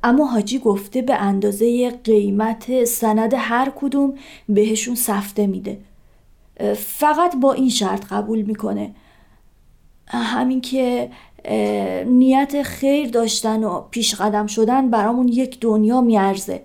اما 0.03 0.27
حاجی 0.27 0.59
گفته 0.59 1.03
به 1.03 1.15
اندازه 1.15 1.91
قیمت 1.91 2.85
سند 2.85 3.35
هر 3.37 3.73
کدوم 3.77 4.15
بهشون 4.49 4.95
سفته 4.95 5.47
میده. 5.47 5.79
فقط 6.77 7.37
با 7.37 7.53
این 7.53 7.69
شرط 7.69 8.07
قبول 8.13 8.43
می‌کنه. 8.43 8.95
همین 10.07 10.61
که 10.61 11.11
نیت 12.07 12.63
خیر 12.63 13.11
داشتن 13.11 13.65
و 13.65 13.81
پیش 13.91 14.15
قدم 14.15 14.47
شدن 14.47 14.91
برامون 14.91 15.29
یک 15.29 15.61
دنیا 15.61 16.01
میارزه. 16.01 16.63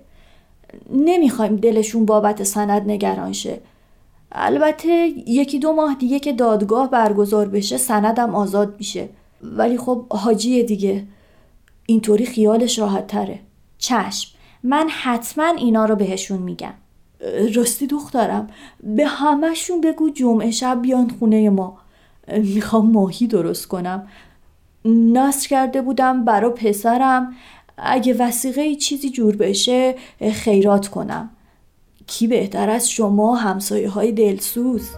نمی‌خوایم 0.93 1.55
دلشون 1.55 2.05
بابت 2.05 2.43
سند 2.43 2.91
نگران 2.91 3.33
شه. 3.33 3.59
البته 4.31 5.07
یکی 5.27 5.59
دو 5.59 5.73
ماه 5.73 5.95
دیگه 5.95 6.19
که 6.19 6.33
دادگاه 6.33 6.91
برگزار 6.91 7.47
بشه 7.47 7.77
سندم 7.77 8.35
آزاد 8.35 8.75
میشه. 8.77 9.09
ولی 9.43 9.77
خب 9.77 10.05
حاجی 10.09 10.63
دیگه. 10.63 11.03
اینطوری 11.85 12.25
خیالش 12.25 12.79
راحت 12.79 13.07
تره. 13.07 13.39
چشم. 13.77 14.37
من 14.63 14.89
حتما 14.89 15.47
اینا 15.57 15.85
رو 15.85 15.95
بهشون 15.95 16.37
میگم. 16.37 16.73
راستی 17.55 17.87
دخترم 17.87 18.47
به 18.83 19.05
همهشون 19.05 19.81
بگو 19.81 20.09
جمعه 20.09 20.51
شب 20.51 20.81
بیان 20.81 21.11
خونه 21.19 21.49
ما. 21.49 21.77
می‌خوام 22.37 22.91
ماهی 22.91 23.27
درست 23.27 23.67
کنم. 23.67 24.07
نصر 24.87 25.47
کرده 25.47 25.81
بودم 25.81 26.25
برا 26.25 26.49
پسرم. 26.49 27.33
اگه 27.77 28.15
وسیقه 28.19 28.75
چیزی 28.75 29.09
جور 29.09 29.35
بشه 29.35 29.95
خیرات 30.33 30.87
کنم. 30.87 31.29
کی 32.07 32.27
بهتر 32.27 32.69
از 32.69 32.89
شما 32.89 33.35
همسایه 33.35 33.89
های 33.89 34.11
دلسوز؟ 34.11 34.89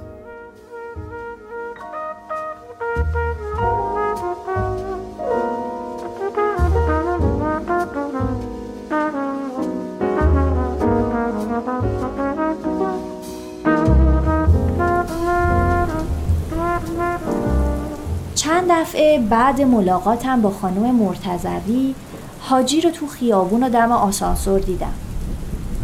دفعه 18.81 19.19
بعد 19.19 19.61
ملاقاتم 19.61 20.41
با 20.41 20.51
خانم 20.51 20.95
مرتزوی 20.95 21.95
حاجی 22.39 22.81
رو 22.81 22.89
تو 22.89 23.07
خیابون 23.07 23.63
و 23.63 23.69
دم 23.69 23.91
آسانسور 23.91 24.59
دیدم. 24.59 24.93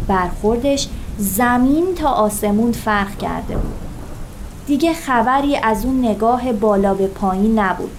برخوردش 0.08 0.88
زمین 1.18 1.94
تا 1.94 2.08
آسمون 2.08 2.72
فرق 2.72 3.18
کرده 3.18 3.56
بود. 3.56 3.74
دیگه 4.66 4.94
خبری 4.94 5.56
از 5.56 5.84
اون 5.84 5.98
نگاه 6.04 6.52
بالا 6.52 6.94
به 6.94 7.06
پایین 7.06 7.58
نبود. 7.58 7.98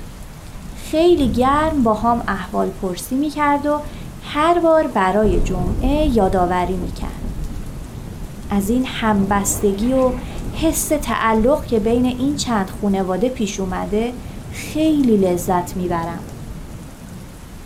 خیلی 0.91 1.27
گرم 1.27 1.83
با 1.83 1.93
هم 1.93 2.21
احوال 2.27 2.69
پرسی 2.81 3.15
می‌کرد 3.15 3.65
و 3.65 3.79
هر 4.23 4.59
بار 4.59 4.87
برای 4.87 5.41
جمعه 5.41 6.05
یادآوری 6.05 6.75
می‌کرد. 6.75 7.11
از 8.49 8.69
این 8.69 8.85
همبستگی 8.85 9.93
و 9.93 10.11
حس 10.55 10.87
تعلق 10.87 11.65
که 11.65 11.79
بین 11.79 12.05
این 12.05 12.35
چند 12.35 12.71
خونواده 12.81 13.29
پیش 13.29 13.59
اومده 13.59 14.13
خیلی 14.57 15.17
لذت 15.17 15.77
می‌برم. 15.77 16.19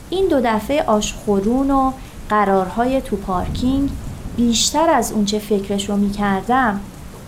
این 0.10 0.28
دو 0.28 0.42
دفعه 0.44 0.84
آشخورون 0.84 1.72
و 1.72 1.92
قرارهای 2.30 3.02
تو 3.02 3.16
پارکینگ 3.16 3.90
بیشتر 4.38 4.90
از 4.90 5.12
اونچه 5.12 5.40
فکرش 5.40 5.90
رو 5.90 5.98
می‌کردم 5.98 6.80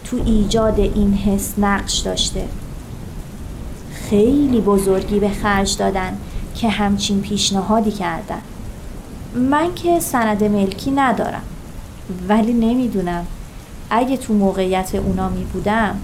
تو 0.03 0.17
ایجاد 0.25 0.79
این 0.79 1.13
حس 1.13 1.53
نقش 1.57 1.97
داشته. 1.97 2.47
خیلی 3.93 4.61
بزرگی 4.61 5.19
به 5.19 5.29
خرج 5.29 5.77
دادن 5.77 6.17
که 6.55 6.69
همچین 6.69 7.21
پیشنهادی 7.21 7.91
کردن. 7.91 8.41
من 9.35 9.73
که 9.73 9.99
سند 9.99 10.43
ملکی 10.43 10.91
ندارم 10.91 11.43
ولی 12.29 12.53
نمی‌دونم 12.53 13.25
اگه 13.89 14.17
تو 14.17 14.33
موقعیت 14.33 14.95
اونا 14.95 15.29
می 15.29 15.43
بودم 15.43 15.99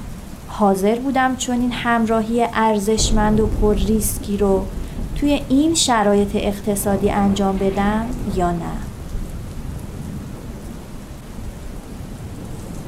حاضر 0.50 1.00
بودم 1.00 1.36
چون 1.36 1.62
این 1.62 1.72
همراهی 1.72 2.48
ارزشمند 2.54 3.40
و 3.40 3.48
پر 3.48 3.76
ریسکی 3.76 4.38
رو 4.38 4.66
توی 5.16 5.42
این 5.50 5.76
شرایط 5.76 6.30
اقتصادی 6.34 7.10
انجام 7.10 7.58
بدم 7.58 8.06
یا 8.36 8.52
نه. 8.52 8.90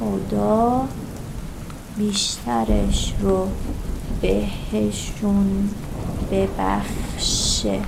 خدا 0.00 0.84
بیشترش 1.96 3.14
رو 3.20 3.48
بهشون 4.22 5.70
ببخشه. 6.30 7.80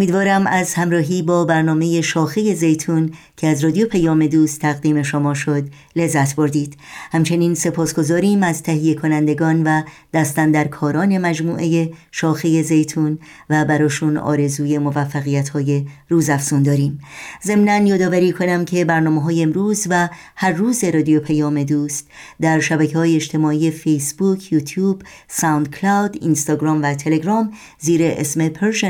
امیدوارم 0.00 0.46
از 0.46 0.74
همراهی 0.74 1.22
با 1.22 1.44
برنامه 1.44 2.00
شاخه 2.00 2.54
زیتون 2.54 3.10
که 3.36 3.46
از 3.46 3.64
رادیو 3.64 3.88
پیام 3.88 4.26
دوست 4.26 4.60
تقدیم 4.60 5.02
شما 5.02 5.34
شد 5.34 5.68
لذت 5.96 6.36
بردید. 6.36 6.76
همچنین 7.12 7.54
سپاسگزاریم 7.54 8.42
از 8.42 8.62
تهیه 8.62 8.94
کنندگان 8.94 9.62
و 9.62 9.82
دستن 10.14 10.64
کاران 10.64 11.18
مجموعه 11.18 11.90
شاخه 12.10 12.62
زیتون 12.62 13.18
و 13.50 13.64
براشون 13.64 14.16
آرزوی 14.16 14.78
موفقیت 14.78 15.48
های 15.48 15.86
روزافزون 16.08 16.62
داریم. 16.62 17.00
ضمنا 17.44 17.86
یادآوری 17.86 18.32
کنم 18.32 18.64
که 18.64 18.84
برنامه 18.84 19.22
های 19.22 19.42
امروز 19.42 19.86
و 19.90 20.08
هر 20.36 20.52
روز 20.52 20.84
رادیو 20.84 21.20
پیام 21.20 21.62
دوست 21.62 22.08
در 22.40 22.60
شبکه 22.60 22.98
های 22.98 23.16
اجتماعی 23.16 23.70
فیسبوک، 23.70 24.52
یوتیوب، 24.52 25.02
ساوند 25.28 25.76
کلاود، 25.76 26.18
اینستاگرام 26.20 26.82
و 26.82 26.94
تلگرام 26.94 27.52
زیر 27.78 28.00
اسم 28.04 28.48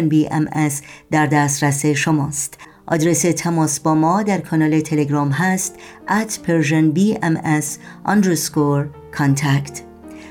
بی 0.09 0.29
ام 0.31 0.49
در 1.11 1.27
دسترس 1.27 1.87
شماست. 1.87 2.59
آدرس 2.87 3.23
تماس 3.23 3.81
با 3.81 3.95
ما 3.95 4.23
در 4.23 4.39
کانال 4.39 4.81
تلگرام 4.81 5.31
هست 5.31 5.75
at 6.09 6.31
persianbms 6.47 7.79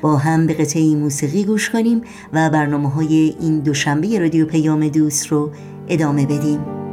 با 0.02 0.18
هم 0.18 0.48
به 0.48 0.54
قطعه 0.54 0.96
موسیقی 0.96 1.44
گوش 1.44 1.70
کنیم 1.70 2.02
و 2.34 2.50
برنامه 2.50 2.90
های 2.90 3.36
این 3.40 3.60
دوشنبه 3.60 4.20
رادیو 4.20 4.46
پیام 4.46 4.88
دوست 4.88 5.28
رو 5.28 5.52
ادامه 5.88 6.26
بدیم. 6.26 6.89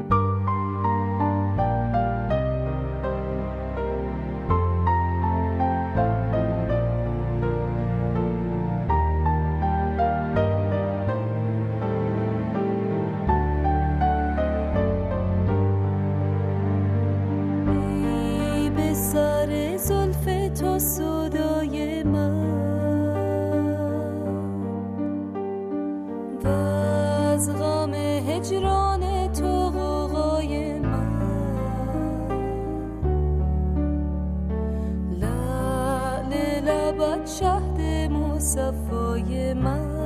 هجران 28.37 29.33
تو 29.33 29.71
غوغای 29.71 30.79
من. 30.79 31.13
لعن 35.21 36.33
لبت 36.65 37.27
شهد 37.29 38.11
مصفای 38.11 39.55
من. 39.55 39.97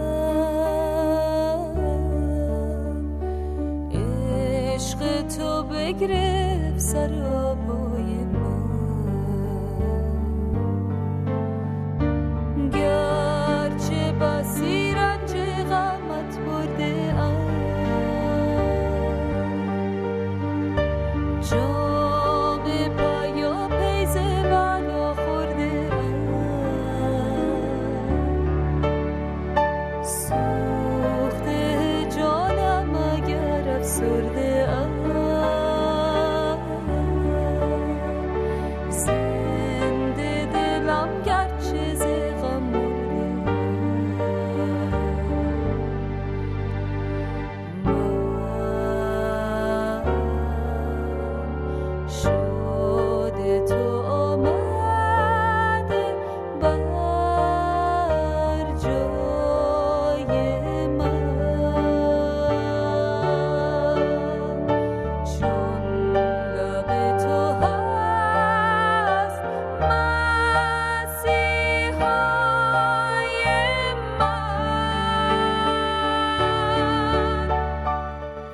عشق 3.93 5.27
تو 5.37 5.63
بگرف 5.63 6.79
سر 6.79 7.11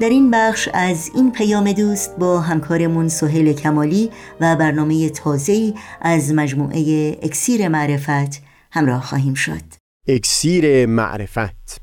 در 0.00 0.08
این 0.08 0.30
بخش 0.30 0.68
از 0.74 1.10
این 1.14 1.32
پیام 1.32 1.72
دوست 1.72 2.16
با 2.18 2.40
همکارمون 2.40 3.08
سهیل 3.08 3.52
کمالی 3.52 4.10
و 4.40 4.56
برنامه 4.56 5.08
تازه‌ای 5.08 5.74
از 6.00 6.34
مجموعه 6.34 7.10
اکسیر 7.22 7.68
معرفت 7.68 8.42
همراه 8.72 9.02
خواهیم 9.02 9.34
شد. 9.34 9.62
اکسیر 10.08 10.86
معرفت. 10.86 11.80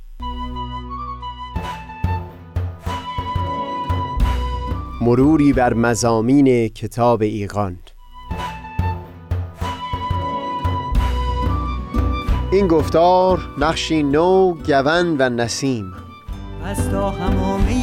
مروری 5.01 5.53
بر 5.53 5.73
مزامین 5.73 6.67
کتاب 6.67 7.21
ایقان 7.21 7.77
این 12.51 12.67
گفتار 12.67 13.39
نقشی 13.59 14.03
نو 14.03 14.53
گون 14.53 15.15
و 15.19 15.29
نسیم. 15.29 15.93
از 16.65 16.89
تا 16.89 17.09
همامه 17.09 17.82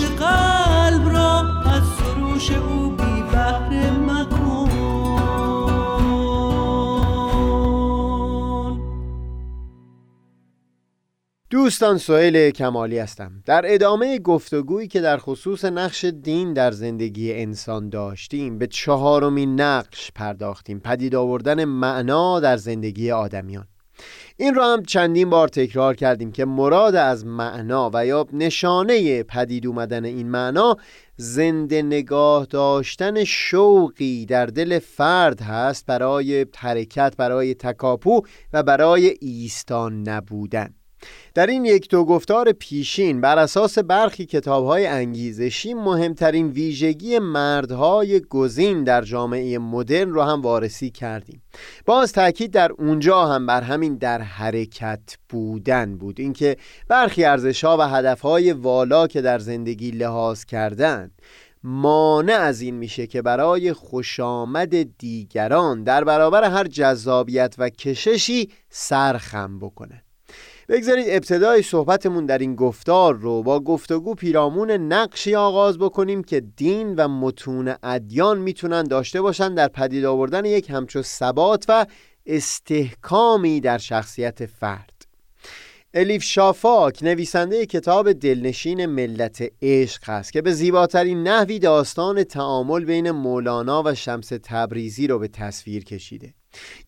قلب 0.00 1.14
سروش 1.98 2.50
او 2.50 2.90
بی 2.90 3.22
مکن. 4.06 4.54
دوستان 11.50 11.98
سوهل 11.98 12.50
کمالی 12.50 12.98
هستم. 12.98 13.32
در 13.46 13.62
ادامه 13.66 14.18
گفتگویی 14.18 14.88
که 14.88 15.00
در 15.00 15.16
خصوص 15.16 15.64
نقش 15.64 16.04
دین 16.04 16.52
در 16.52 16.70
زندگی 16.70 17.32
انسان 17.32 17.88
داشتیم 17.88 18.58
به 18.58 18.66
چهارمین 18.66 19.60
نقش 19.60 20.10
پرداختیم. 20.14 20.80
پدید 20.80 21.14
آوردن 21.14 21.64
معنا 21.64 22.40
در 22.40 22.56
زندگی 22.56 23.10
آدمیان. 23.10 23.66
این 24.36 24.54
را 24.54 24.72
هم 24.72 24.82
چندین 24.82 25.30
بار 25.30 25.48
تکرار 25.48 25.94
کردیم 25.94 26.32
که 26.32 26.44
مراد 26.44 26.94
از 26.94 27.26
معنا 27.26 27.90
و 27.94 28.06
یا 28.06 28.26
نشانه 28.32 29.22
پدید 29.22 29.66
اومدن 29.66 30.04
این 30.04 30.30
معنا 30.30 30.76
زنده 31.16 31.82
نگاه 31.82 32.46
داشتن 32.46 33.24
شوقی 33.24 34.26
در 34.26 34.46
دل 34.46 34.78
فرد 34.78 35.40
هست 35.40 35.86
برای 35.86 36.46
حرکت 36.56 37.14
برای 37.16 37.54
تکاپو 37.54 38.22
و 38.52 38.62
برای 38.62 39.16
ایستان 39.20 40.08
نبودن. 40.08 40.74
در 41.34 41.46
این 41.46 41.64
یک 41.64 41.88
دو 41.88 42.04
گفتار 42.04 42.52
پیشین 42.52 43.20
بر 43.20 43.38
اساس 43.38 43.78
برخی 43.78 44.26
کتابهای 44.26 44.86
انگیزشی 44.86 45.74
مهمترین 45.74 46.48
ویژگی 46.48 47.18
مردهای 47.18 48.20
گزین 48.20 48.84
در 48.84 49.02
جامعه 49.02 49.58
مدرن 49.58 50.10
رو 50.10 50.22
هم 50.22 50.42
وارسی 50.42 50.90
کردیم. 50.90 51.42
باز 51.86 52.12
تاکید 52.12 52.50
در 52.50 52.72
اونجا 52.72 53.26
هم 53.26 53.46
بر 53.46 53.62
همین 53.62 53.96
در 53.96 54.20
حرکت 54.20 55.16
بودن 55.28 55.96
بود. 55.96 56.20
اینکه 56.20 56.56
برخی 56.88 57.24
ارزشها 57.24 57.76
و 57.76 57.82
هدفهای 57.82 58.52
والا 58.52 59.06
که 59.06 59.20
در 59.20 59.38
زندگی 59.38 59.90
لحاظ 59.90 60.44
کردن 60.44 61.10
مانع 61.66 62.32
از 62.32 62.60
این 62.60 62.74
میشه 62.74 63.06
که 63.06 63.22
برای 63.22 63.72
خوشامد 63.72 64.98
دیگران 64.98 65.82
در 65.82 66.04
برابر 66.04 66.44
هر 66.44 66.64
جذابیت 66.64 67.54
و 67.58 67.68
کششی 67.68 68.50
سرخم 68.70 69.58
بکنه. 69.58 70.03
بگذارید 70.68 71.06
ابتدای 71.08 71.62
صحبتمون 71.62 72.26
در 72.26 72.38
این 72.38 72.54
گفتار 72.54 73.14
رو 73.14 73.42
با 73.42 73.60
گفتگو 73.60 74.14
پیرامون 74.14 74.70
نقشی 74.70 75.34
آغاز 75.34 75.78
بکنیم 75.78 76.24
که 76.24 76.40
دین 76.40 76.94
و 76.94 77.08
متون 77.08 77.74
ادیان 77.82 78.38
می‌تونن 78.38 78.82
داشته 78.82 79.20
باشن 79.20 79.54
در 79.54 79.68
پدید 79.68 80.04
آوردن 80.04 80.44
یک 80.44 80.70
همچو 80.70 81.02
ثبات 81.02 81.64
و 81.68 81.86
استحکامی 82.26 83.60
در 83.60 83.78
شخصیت 83.78 84.46
فرد. 84.46 84.90
الیف 85.94 86.22
شافاک 86.22 87.02
نویسنده 87.02 87.66
کتاب 87.66 88.12
دلنشین 88.12 88.86
ملت 88.86 89.44
عشق 89.62 90.08
است 90.08 90.32
که 90.32 90.42
به 90.42 90.52
زیباترین 90.52 91.22
نحوی 91.22 91.58
داستان 91.58 92.24
تعامل 92.24 92.84
بین 92.84 93.10
مولانا 93.10 93.82
و 93.86 93.94
شمس 93.94 94.32
تبریزی 94.42 95.06
رو 95.06 95.18
به 95.18 95.28
تصویر 95.28 95.84
کشیده. 95.84 96.34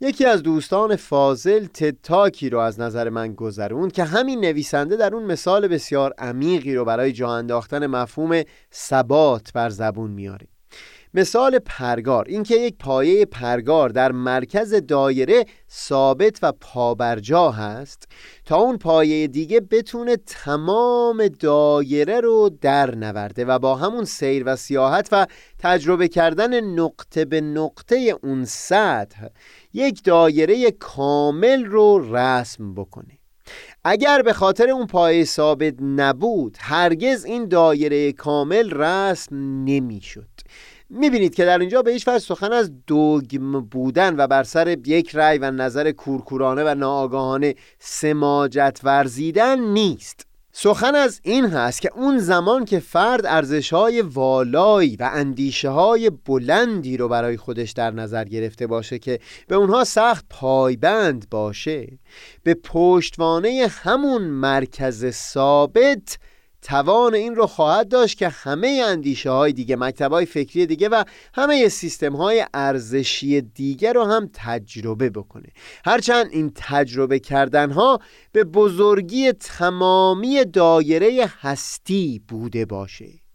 یکی 0.00 0.24
از 0.24 0.42
دوستان 0.42 0.96
فاضل 0.96 1.66
تتاکی 1.66 2.50
رو 2.50 2.58
از 2.58 2.80
نظر 2.80 3.08
من 3.08 3.34
گذرون 3.34 3.90
که 3.90 4.04
همین 4.04 4.40
نویسنده 4.40 4.96
در 4.96 5.14
اون 5.14 5.24
مثال 5.24 5.68
بسیار 5.68 6.14
عمیقی 6.18 6.74
رو 6.74 6.84
برای 6.84 7.12
جا 7.12 7.30
انداختن 7.30 7.86
مفهوم 7.86 8.42
ثبات 8.72 9.52
بر 9.52 9.70
زبون 9.70 10.10
میاره. 10.10 10.46
مثال 11.16 11.58
پرگار 11.58 12.24
اینکه 12.28 12.56
یک 12.56 12.78
پایه 12.78 13.24
پرگار 13.24 13.88
در 13.88 14.12
مرکز 14.12 14.74
دایره 14.74 15.44
ثابت 15.70 16.38
و 16.42 16.52
پابرجا 16.60 17.50
هست 17.50 18.08
تا 18.44 18.56
اون 18.56 18.78
پایه 18.78 19.26
دیگه 19.26 19.60
بتونه 19.60 20.16
تمام 20.16 21.28
دایره 21.28 22.20
رو 22.20 22.50
در 22.60 22.94
نورده 22.94 23.44
و 23.44 23.58
با 23.58 23.74
همون 23.74 24.04
سیر 24.04 24.42
و 24.46 24.56
سیاحت 24.56 25.08
و 25.12 25.26
تجربه 25.58 26.08
کردن 26.08 26.60
نقطه 26.60 27.24
به 27.24 27.40
نقطه 27.40 28.14
اون 28.22 28.44
سطح 28.44 29.26
یک 29.72 30.04
دایره 30.04 30.70
کامل 30.70 31.64
رو 31.64 32.14
رسم 32.16 32.74
بکنه. 32.74 33.18
اگر 33.84 34.22
به 34.22 34.32
خاطر 34.32 34.70
اون 34.70 34.86
پایه 34.86 35.24
ثابت 35.24 35.74
نبود 35.80 36.56
هرگز 36.60 37.24
این 37.24 37.48
دایره 37.48 38.12
کامل 38.12 38.70
رسم 38.70 39.36
نمی‌شد. 39.64 40.35
می‌بینید 40.90 41.34
که 41.34 41.44
در 41.44 41.58
اینجا 41.58 41.82
به 41.82 41.90
هیچ 41.90 42.08
وجه 42.08 42.18
سخن 42.18 42.52
از 42.52 42.70
دوگم 42.86 43.60
بودن 43.60 44.14
و 44.16 44.26
بر 44.26 44.42
سر 44.42 44.76
یک 44.86 45.10
رأی 45.14 45.38
و 45.38 45.50
نظر 45.50 45.92
کورکورانه 45.92 46.64
و 46.64 46.74
ناآگاهانه 46.74 47.54
سماجت 47.78 48.80
ورزیدن 48.84 49.60
نیست. 49.60 50.26
سخن 50.58 50.94
از 50.94 51.20
این 51.22 51.46
هست 51.46 51.80
که 51.80 51.90
اون 51.94 52.18
زمان 52.18 52.64
که 52.64 52.78
فرد 52.78 53.26
ارزش 53.26 53.72
های 53.72 54.02
والایی 54.02 54.96
و 54.96 55.10
اندیشه 55.14 55.68
های 55.68 56.10
بلندی 56.10 56.96
رو 56.96 57.08
برای 57.08 57.36
خودش 57.36 57.70
در 57.70 57.90
نظر 57.90 58.24
گرفته 58.24 58.66
باشه 58.66 58.98
که 58.98 59.20
به 59.48 59.54
اونها 59.54 59.84
سخت 59.84 60.24
پایبند 60.30 61.26
باشه 61.30 61.98
به 62.42 62.54
پشتوانه 62.54 63.66
همون 63.70 64.22
مرکز 64.22 65.10
ثابت 65.10 66.18
توان 66.62 67.14
این 67.14 67.34
رو 67.34 67.46
خواهد 67.46 67.88
داشت 67.88 68.18
که 68.18 68.28
همه 68.28 68.82
اندیشه 68.86 69.30
های 69.30 69.52
دیگه 69.52 69.76
مکتب 69.76 70.12
های 70.12 70.26
فکری 70.26 70.66
دیگه 70.66 70.88
و 70.88 71.04
همه 71.34 71.68
سیستم 71.68 72.16
های 72.16 72.46
ارزشی 72.54 73.40
دیگه 73.40 73.92
رو 73.92 74.04
هم 74.04 74.30
تجربه 74.32 75.10
بکنه. 75.10 75.48
هرچند 75.84 76.26
این 76.32 76.52
تجربه 76.54 77.18
کردن 77.18 77.70
ها 77.70 77.98
به 78.32 78.44
بزرگی 78.44 79.32
تمامی 79.32 80.44
دایره 80.44 81.32
هستی 81.40 82.22
بوده 82.28 82.64
باشه. 82.64 83.25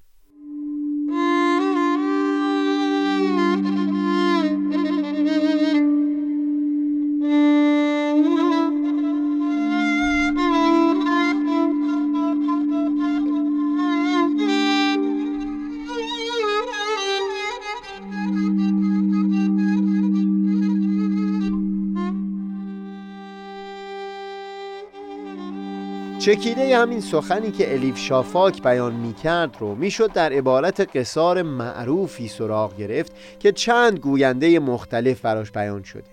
چکیده 26.21 26.77
همین 26.77 27.01
سخنی 27.01 27.51
که 27.51 27.73
الیف 27.73 27.97
شافاک 27.97 28.63
بیان 28.63 28.93
می 28.93 29.13
کرد 29.13 29.57
رو 29.59 29.75
می‌شد 29.75 30.13
در 30.13 30.33
عبارت 30.33 30.97
قصار 30.97 31.41
معروفی 31.41 32.27
سراغ 32.27 32.77
گرفت 32.77 33.11
که 33.39 33.51
چند 33.51 33.99
گوینده 33.99 34.59
مختلف 34.59 35.21
براش 35.21 35.51
بیان 35.51 35.83
شده. 35.83 36.03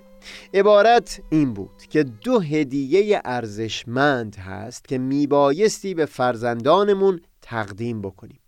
عبارت 0.54 1.20
این 1.30 1.54
بود 1.54 1.82
که 1.90 2.02
دو 2.02 2.40
هدیه 2.40 3.22
ارزشمند 3.24 4.36
هست 4.36 4.88
که 4.88 4.98
میبایستی 4.98 5.94
به 5.94 6.06
فرزندانمون 6.06 7.20
تقدیم 7.42 8.02
بکنیم. 8.02 8.40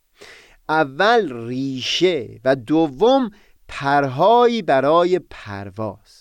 اول 0.69 1.47
ریشه 1.47 2.41
و 2.45 2.57
دوم 2.57 3.31
پرهایی 3.69 4.63
برای 4.63 5.21
پرواز. 5.31 6.20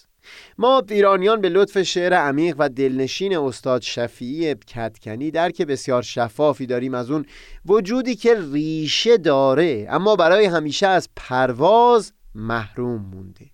ما 0.61 0.83
ایرانیان 0.89 1.41
به 1.41 1.49
لطف 1.49 1.81
شعر 1.81 2.13
عمیق 2.13 2.55
و 2.59 2.69
دلنشین 2.69 3.37
استاد 3.37 3.81
شفیعی 3.81 4.55
کتکنی 4.55 5.31
درک 5.31 5.61
بسیار 5.61 6.01
شفافی 6.01 6.65
داریم 6.65 6.93
از 6.93 7.11
اون 7.11 7.25
وجودی 7.65 8.15
که 8.15 8.35
ریشه 8.53 9.17
داره 9.17 9.87
اما 9.89 10.15
برای 10.15 10.45
همیشه 10.45 10.87
از 10.87 11.09
پرواز 11.15 12.13
محروم 12.35 13.01
مونده. 13.01 13.45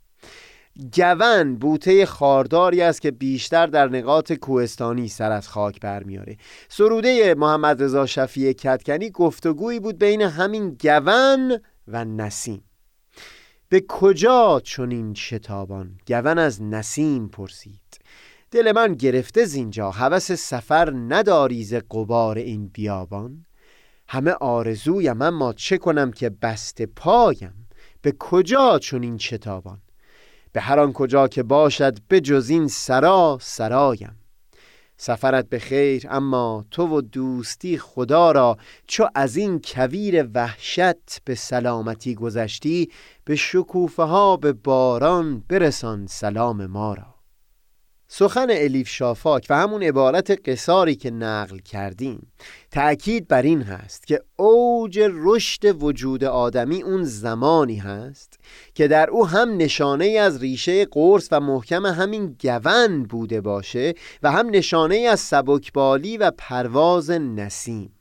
گون 0.98 1.56
بوته 1.56 2.06
خارداری 2.06 2.82
است 2.82 3.02
که 3.02 3.12
بیشتر 3.12 3.68
در 3.68 3.88
نقاط 3.88 4.34
کوهستانی 4.34 5.08
سر 5.08 5.32
از 5.32 5.48
خاک 5.48 5.80
برمیاره 5.80 6.38
سروده 6.70 7.36
محمد 7.38 7.84
رضا 7.84 8.06
شفیع 8.06 8.52
کتکنی 8.52 9.10
گفتگویی 9.10 9.80
بود 9.80 10.00
بین 10.00 10.22
همین 10.22 10.78
گون 10.82 11.60
و 11.88 12.06
نسیم. 12.06 12.64
به 13.70 13.86
کجا 13.88 14.62
چنین 14.64 15.14
شتابان؟ 15.14 15.98
گون 16.08 16.38
از 16.38 16.62
نسیم 16.62 17.28
پرسید. 17.28 18.00
دل 18.52 18.72
من 18.72 18.94
گرفته 18.94 19.46
زینجا 19.46 19.92
هوس 19.92 20.32
سفر 20.32 20.94
نداری 20.94 21.64
ز 21.64 21.74
قبار 21.74 22.38
این 22.38 22.68
بیابان؟ 22.68 23.46
همه 24.08 24.32
آرزویم 24.32 25.22
اما 25.22 25.54
چه 25.54 25.78
کنم 25.78 26.12
که 26.12 26.30
بست 26.30 26.82
پایم؟ 26.82 27.68
به 28.02 28.14
کجا 28.20 28.80
چنین 28.80 29.18
شتابان؟ 29.18 29.82
به 30.52 30.62
هر 30.62 30.80
آن 30.80 30.94
کجا 30.94 31.28
که 31.28 31.44
باشد 31.44 31.98
به 32.08 32.22
جز 32.22 32.50
این 32.50 32.68
سرا 32.68 33.38
سرایم. 33.42 34.16
سفرت 34.98 35.50
به 35.50 35.60
خیر 35.60 36.08
اما 36.10 36.66
تو 36.72 36.88
و 36.88 37.02
دوستی 37.02 37.78
خدا 37.78 38.32
را 38.32 38.58
چو 38.88 39.08
از 39.16 39.38
این 39.38 39.62
کویر 39.66 40.30
وحشت 40.34 41.24
به 41.26 41.36
سلامتی 41.36 42.16
گذشتی 42.16 42.90
به 43.26 43.36
شکوفه 43.36 44.04
ها 44.04 44.38
به 44.38 44.54
باران 44.54 45.44
برسان 45.50 46.08
سلام 46.08 46.66
ما 46.66 46.94
را. 46.94 47.15
سخن 48.08 48.48
الیف 48.50 48.88
شافاک 48.88 49.48
و 49.50 49.58
همون 49.58 49.84
عبارت 49.84 50.50
قصاری 50.50 50.96
که 50.96 51.12
نقل 51.12 51.58
کردیم 51.58 52.32
تأکید 52.72 53.28
بر 53.28 53.42
این 53.42 53.62
هست 53.62 54.08
که 54.08 54.22
اوج 54.36 55.00
رشد 55.14 55.84
وجود 55.84 56.24
آدمی 56.24 56.84
اون 56.84 57.04
زمانی 57.04 57.78
هست 57.78 58.40
که 58.74 58.88
در 58.88 59.10
او 59.10 59.28
هم 59.28 59.58
نشانه 59.58 60.06
از 60.06 60.42
ریشه 60.42 60.86
قرص 60.86 61.28
و 61.32 61.40
محکم 61.40 61.86
همین 61.86 62.38
گون 62.42 63.04
بوده 63.04 63.42
باشه 63.42 63.94
و 64.24 64.32
هم 64.32 64.50
نشانه 64.50 64.96
از 64.96 65.20
سبکبالی 65.20 66.18
و 66.18 66.32
پرواز 66.38 67.12
نسیم. 67.12 67.95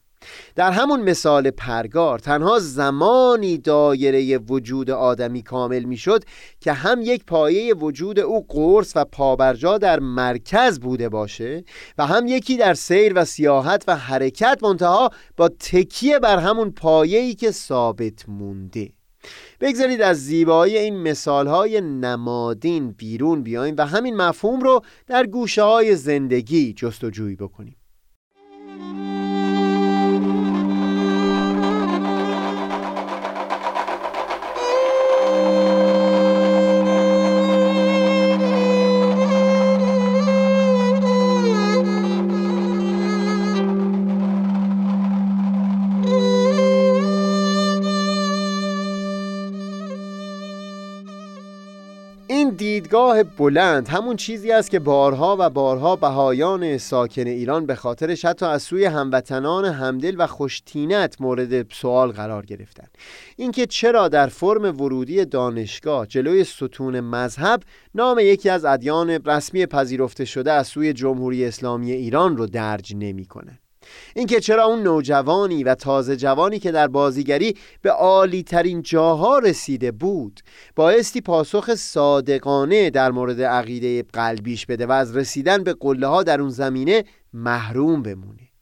در 0.56 0.70
همون 0.70 1.00
مثال 1.00 1.50
پرگار 1.50 2.18
تنها 2.18 2.58
زمانی 2.58 3.58
دایره 3.58 4.38
وجود 4.38 4.90
آدمی 4.90 5.42
کامل 5.42 5.84
می‌شد 5.84 6.24
که 6.60 6.72
هم 6.72 7.02
یک 7.02 7.24
پایه 7.24 7.74
وجود 7.74 8.20
او 8.20 8.46
قرص 8.48 8.92
و 8.96 9.04
پابرجا 9.04 9.78
در 9.78 10.00
مرکز 10.00 10.80
بوده 10.80 11.08
باشه 11.08 11.64
و 11.98 12.06
هم 12.06 12.26
یکی 12.26 12.56
در 12.56 12.74
سیر 12.74 13.12
و 13.16 13.24
سیاحت 13.24 13.84
و 13.88 13.96
حرکت 13.96 14.58
منتها 14.62 15.10
با 15.36 15.48
تکیه 15.48 16.18
بر 16.18 16.38
همون 16.38 16.70
پایه‌ای 16.70 17.34
که 17.34 17.50
ثابت 17.50 18.28
مونده. 18.28 18.90
بگذارید 19.60 20.02
از 20.02 20.24
زیبایی 20.24 20.78
این 20.78 20.96
مثالهای 20.96 21.80
نمادین 21.80 22.90
بیرون 22.90 23.42
بیایم 23.42 23.74
و 23.78 23.86
همین 23.86 24.16
مفهوم 24.16 24.60
رو 24.60 24.80
در 25.06 25.26
گوشه 25.26 25.62
های 25.62 25.96
زندگی 25.96 26.72
جستجوی 26.72 27.36
بکنیم. 27.36 27.76
دیدگاه 52.94 53.22
بلند 53.22 53.88
همون 53.88 54.16
چیزی 54.16 54.52
است 54.52 54.70
که 54.70 54.78
بارها 54.78 55.36
و 55.40 55.50
بارها 55.50 55.96
بهایان 55.96 56.78
ساکن 56.78 57.26
ایران 57.26 57.66
به 57.66 57.74
خاطرش 57.74 58.24
حتی 58.24 58.46
از 58.46 58.62
سوی 58.62 58.84
هموطنان 58.84 59.64
همدل 59.64 60.14
و 60.18 60.26
خوشتینت 60.26 61.20
مورد 61.20 61.72
سوال 61.72 62.12
قرار 62.12 62.46
گرفتن. 62.46 62.86
اینکه 63.36 63.66
چرا 63.66 64.08
در 64.08 64.26
فرم 64.26 64.80
ورودی 64.80 65.24
دانشگاه 65.24 66.06
جلوی 66.06 66.44
ستون 66.44 67.00
مذهب 67.00 67.62
نام 67.94 68.18
یکی 68.18 68.48
از 68.48 68.64
ادیان 68.64 69.10
رسمی 69.10 69.66
پذیرفته 69.66 70.24
شده 70.24 70.52
از 70.52 70.66
سوی 70.66 70.92
جمهوری 70.92 71.44
اسلامی 71.44 71.92
ایران 71.92 72.36
رو 72.36 72.46
درج 72.46 72.94
نمی‌کنه. 72.96 73.60
اینکه 74.14 74.40
چرا 74.40 74.64
اون 74.64 74.82
نوجوانی 74.82 75.64
و 75.64 75.74
تازه 75.74 76.16
جوانی 76.16 76.58
که 76.58 76.72
در 76.72 76.88
بازیگری 76.88 77.56
به 77.82 77.90
عالی 77.90 78.42
ترین 78.42 78.82
جاها 78.82 79.38
رسیده 79.38 79.92
بود 79.92 80.40
بایستی 80.76 81.20
پاسخ 81.20 81.74
صادقانه 81.74 82.90
در 82.90 83.10
مورد 83.10 83.42
عقیده 83.42 84.02
قلبیش 84.02 84.66
بده 84.66 84.86
و 84.86 84.92
از 84.92 85.16
رسیدن 85.16 85.64
به 85.64 85.72
قله 85.72 86.06
ها 86.06 86.22
در 86.22 86.40
اون 86.40 86.50
زمینه 86.50 87.04
محروم 87.32 88.02
بمونه. 88.02 88.54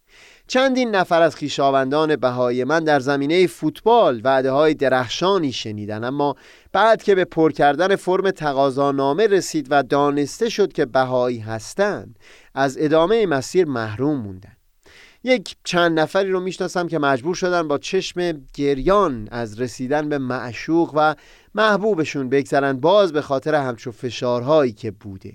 چندین 0.47 0.95
نفر 0.95 1.23
از 1.23 1.37
خیشاوندان 1.37 2.17
بهای 2.17 2.65
من 2.65 2.85
در 2.85 3.01
زمینه 3.01 3.47
فوتبال 3.47 4.21
وعده 4.25 4.51
های 4.51 4.75
درخشانی 4.75 5.53
شنیدن 5.53 6.05
اما 6.05 6.37
بعد 6.73 7.03
که 7.03 7.15
به 7.15 7.25
پر 7.25 7.53
کردن 7.53 7.97
فرم 7.97 8.31
تقاضانامه 8.31 9.27
رسید 9.27 9.67
و 9.71 9.83
دانسته 9.83 10.49
شد 10.49 10.73
که 10.73 10.87
بهایی 10.87 11.39
هستند 11.39 12.19
از 12.55 12.77
ادامه 12.81 13.27
مسیر 13.27 13.67
محروم 13.67 14.17
موندن. 14.17 14.52
یک 15.25 15.57
چند 15.65 16.01
نفری 16.01 16.31
رو 16.31 16.41
می‌شناسم 16.41 16.89
که 16.89 16.99
مجبور 16.99 17.35
شدن 17.35 17.69
با 17.69 17.79
چشم 17.79 18.47
گریان 18.55 19.29
از 19.31 19.61
رسیدن 19.61 20.09
به 20.09 20.19
معشوق 20.19 20.91
و 20.95 21.15
محبوبشون 21.55 22.29
بگذرن 22.29 22.73
باز 22.73 23.13
به 23.13 23.23
خاطر 23.23 23.55
همچو 23.55 23.93
فشارهایی 23.93 24.73
که 24.73 24.91
بوده. 24.91 25.35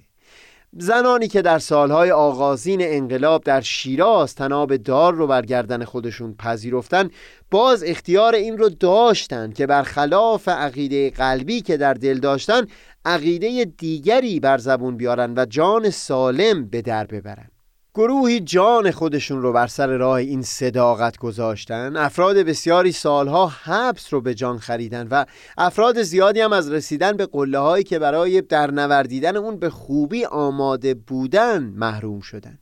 زنانی 0.80 1.28
که 1.28 1.42
در 1.42 1.60
سالهای 1.60 2.12
آغازین 2.12 2.80
انقلاب 2.82 3.44
در 3.44 3.62
شیراز 3.62 4.36
تناب 4.36 4.76
دار 4.76 5.14
رو 5.14 5.28
برگردن 5.28 5.84
خودشون 5.84 6.34
پذیرفتن 6.34 7.10
باز 7.52 7.84
اختیار 7.84 8.36
این 8.36 8.58
رو 8.58 8.70
داشتن 8.70 9.52
که 9.52 9.68
برخلاف 9.68 10.48
عقیده 10.48 11.10
قلبی 11.10 11.62
که 11.62 11.78
در 11.78 11.94
دل 11.94 12.20
داشتن 12.20 12.66
عقیده 13.06 13.66
دیگری 13.66 14.40
بر 14.40 14.58
زبون 14.58 14.98
بیارن 14.98 15.34
و 15.38 15.46
جان 15.46 15.90
سالم 15.90 16.66
به 16.66 16.82
در 16.82 17.06
ببرن. 17.06 17.50
گروهی 17.98 18.40
جان 18.40 18.92
خودشون 18.92 19.42
رو 19.42 19.54
بر 19.54 19.68
سر 19.68 19.88
راه 19.88 20.14
این 20.14 20.42
صداقت 20.42 21.18
گذاشتن 21.18 21.96
افراد 21.96 22.38
بسیاری 22.38 22.92
سالها 22.92 23.48
حبس 23.48 24.14
رو 24.14 24.22
به 24.22 24.34
جان 24.34 24.58
خریدن 24.58 25.08
و 25.08 25.26
افراد 25.58 26.02
زیادی 26.02 26.42
هم 26.42 26.54
از 26.54 26.72
رسیدن 26.72 27.18
به 27.18 27.26
قله 27.26 27.60
هایی 27.60 27.84
که 27.84 28.00
برای 28.00 28.42
در 28.42 28.72
نوردیدن 28.72 29.38
اون 29.38 29.60
به 29.60 29.70
خوبی 29.70 30.26
آماده 30.26 30.94
بودن 30.94 31.64
محروم 31.64 32.20
شدن. 32.20 32.60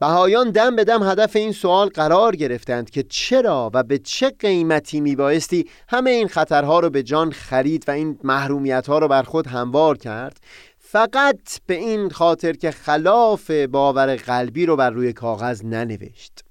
بهایان 0.00 0.50
دم 0.50 0.76
به 0.76 0.84
دم 0.84 1.02
هدف 1.02 1.36
این 1.36 1.52
سوال 1.52 1.88
قرار 1.88 2.36
گرفتند 2.36 2.90
که 2.90 3.02
چرا 3.02 3.70
و 3.74 3.82
به 3.82 3.98
چه 3.98 4.30
قیمتی 4.30 5.00
میبایستی 5.00 5.68
همه 5.88 6.10
این 6.10 6.28
خطرها 6.28 6.80
رو 6.80 6.90
به 6.90 7.02
جان 7.02 7.32
خرید 7.32 7.84
و 7.88 7.90
این 7.90 8.18
محرومیت 8.24 8.86
ها 8.86 8.98
رو 8.98 9.08
بر 9.08 9.22
خود 9.22 9.46
هموار 9.46 9.98
کرد؟ 9.98 10.38
فقط 10.92 11.60
به 11.66 11.74
این 11.74 12.10
خاطر 12.10 12.52
که 12.52 12.70
خلاف 12.70 13.50
باور 13.50 14.16
قلبی 14.16 14.66
رو 14.66 14.76
بر 14.76 14.90
روی 14.90 15.12
کاغذ 15.12 15.64
ننوشت. 15.64 16.44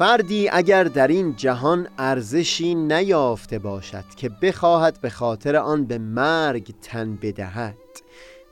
فردی 0.00 0.48
اگر 0.48 0.84
در 0.84 1.08
این 1.08 1.36
جهان 1.36 1.88
ارزشی 1.98 2.74
نیافته 2.74 3.58
باشد 3.58 4.04
که 4.16 4.28
بخواهد 4.28 5.00
به 5.00 5.10
خاطر 5.10 5.56
آن 5.56 5.84
به 5.84 5.98
مرگ 5.98 6.74
تن 6.82 7.16
بدهد 7.16 7.76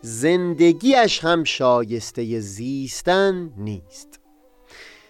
زندگیش 0.00 1.24
هم 1.24 1.44
شایسته 1.44 2.40
زیستن 2.40 3.50
نیست. 3.56 4.20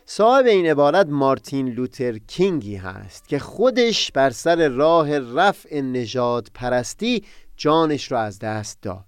صاحب 0.06 0.46
این 0.46 0.66
عبارت 0.66 1.06
مارتین 1.06 1.68
لوتر 1.68 2.18
کینگی 2.18 2.76
هست 2.76 3.28
که 3.28 3.38
خودش 3.38 4.12
بر 4.12 4.30
سر 4.30 4.68
راه 4.68 5.18
رفع 5.18 5.80
نجات 5.80 6.48
پرستی 6.54 7.24
جانش 7.56 8.12
را 8.12 8.20
از 8.20 8.38
دست 8.38 8.78
داد. 8.82 9.07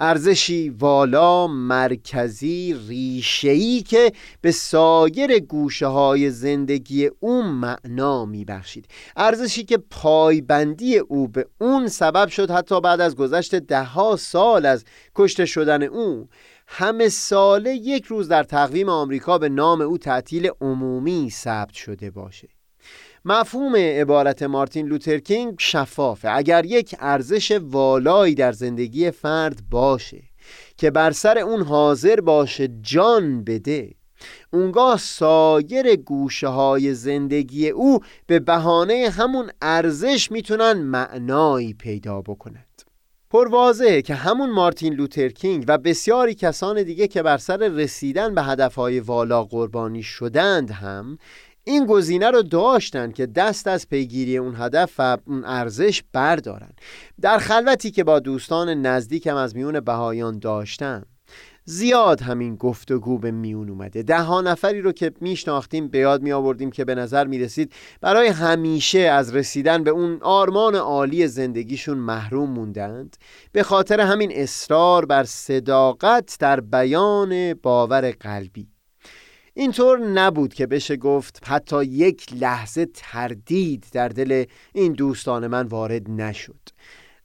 ارزشی 0.00 0.70
والا 0.70 1.46
مرکزی 1.46 2.76
ریشه‌ای 2.88 3.82
که 3.82 4.12
به 4.40 4.52
سایر 4.52 5.38
گوشه 5.38 5.86
های 5.86 6.30
زندگی 6.30 7.10
او 7.20 7.42
معنا 7.42 8.24
میبخشید. 8.24 8.86
ارزشی 9.16 9.64
که 9.64 9.78
پایبندی 9.90 10.98
او 10.98 11.28
به 11.28 11.46
اون 11.60 11.88
سبب 11.88 12.28
شد 12.28 12.50
حتی 12.50 12.80
بعد 12.80 13.00
از 13.00 13.16
گذشت 13.16 13.54
دهها 13.54 14.16
سال 14.16 14.66
از 14.66 14.84
کشته 15.14 15.46
شدن 15.46 15.82
او 15.82 16.28
همه 16.66 17.08
ساله 17.08 17.74
یک 17.74 18.04
روز 18.04 18.28
در 18.28 18.42
تقویم 18.42 18.88
آمریکا 18.88 19.38
به 19.38 19.48
نام 19.48 19.80
او 19.80 19.98
تعطیل 19.98 20.50
عمومی 20.60 21.30
ثبت 21.30 21.72
شده 21.72 22.10
باشه. 22.10 22.48
مفهوم 23.24 23.76
عبارت 23.76 24.42
مارتین 24.42 24.86
لوترکینگ 24.86 25.54
شفافه. 25.58 26.30
اگر 26.30 26.64
یک 26.64 26.96
ارزش 26.98 27.58
والایی 27.62 28.34
در 28.34 28.52
زندگی 28.52 29.10
فرد 29.10 29.60
باشه 29.70 30.22
که 30.76 30.90
بر 30.90 31.10
سر 31.10 31.38
اون 31.38 31.62
حاضر 31.62 32.20
باشه 32.20 32.68
جان 32.82 33.44
بده. 33.44 33.94
اونگاه 34.52 34.98
سایر 34.98 35.96
گوشه 35.96 36.48
های 36.48 36.94
زندگی 36.94 37.68
او 37.68 38.00
به 38.26 38.38
بهانه 38.38 39.08
همون 39.10 39.50
ارزش 39.62 40.32
می‌تونن 40.32 40.72
معنایی 40.72 41.74
پیدا 41.74 42.20
بکنند. 42.20 42.66
پروازه 43.30 44.02
که 44.02 44.14
همون 44.14 44.50
مارتین 44.50 44.94
لوترکینگ 44.94 45.64
و 45.68 45.78
بسیاری 45.78 46.34
کسان 46.34 46.82
دیگه 46.82 47.08
که 47.08 47.22
بر 47.22 47.38
سر 47.38 47.56
رسیدن 47.56 48.34
به 48.34 48.42
هدفهای 48.42 49.00
والا 49.00 49.44
قربانی 49.44 50.02
شدند 50.02 50.70
هم 50.70 51.18
این 51.70 51.86
گزینه 51.86 52.30
رو 52.30 52.42
داشتن 52.42 53.12
که 53.12 53.26
دست 53.26 53.66
از 53.66 53.88
پیگیری 53.88 54.36
اون 54.36 54.54
هدف 54.58 54.92
و 54.98 55.18
اون 55.26 55.44
ارزش 55.44 56.02
بردارن. 56.12 56.70
در 57.20 57.38
خلوتی 57.38 57.90
که 57.90 58.04
با 58.04 58.18
دوستان 58.18 58.68
نزدیکم 58.68 59.36
از 59.36 59.56
میون 59.56 59.80
بهایان 59.80 60.38
داشتم 60.38 61.06
زیاد 61.64 62.20
همین 62.20 62.56
گفتگو 62.56 63.18
به 63.18 63.30
میون 63.30 63.70
اومده. 63.70 64.02
ده 64.02 64.22
ها 64.22 64.40
نفری 64.40 64.80
رو 64.80 64.92
که 64.92 65.12
میشناختیم 65.20 65.88
به 65.88 65.98
یاد 65.98 66.22
می 66.22 66.32
آوردیم 66.32 66.70
که 66.70 66.84
به 66.84 66.94
نظر 66.94 67.26
می 67.26 67.38
رسید 67.38 67.72
برای 68.00 68.28
همیشه 68.28 68.98
از 68.98 69.34
رسیدن 69.34 69.84
به 69.84 69.90
اون 69.90 70.18
آرمان 70.22 70.74
عالی 70.74 71.26
زندگیشون 71.26 71.98
محروم 71.98 72.50
موندند. 72.50 73.16
به 73.52 73.62
خاطر 73.62 74.00
همین 74.00 74.32
اصرار 74.34 75.06
بر 75.06 75.24
صداقت 75.24 76.36
در 76.40 76.60
بیان 76.60 77.54
باور 77.54 78.10
قلبی. 78.10 78.79
اینطور 79.54 79.98
نبود 79.98 80.54
که 80.54 80.66
بشه 80.66 80.96
گفت 80.96 81.42
حتی 81.46 81.84
یک 81.84 82.32
لحظه 82.40 82.86
تردید 82.94 83.86
در 83.92 84.08
دل 84.08 84.44
این 84.72 84.92
دوستان 84.92 85.46
من 85.46 85.66
وارد 85.66 86.10
نشد. 86.10 86.60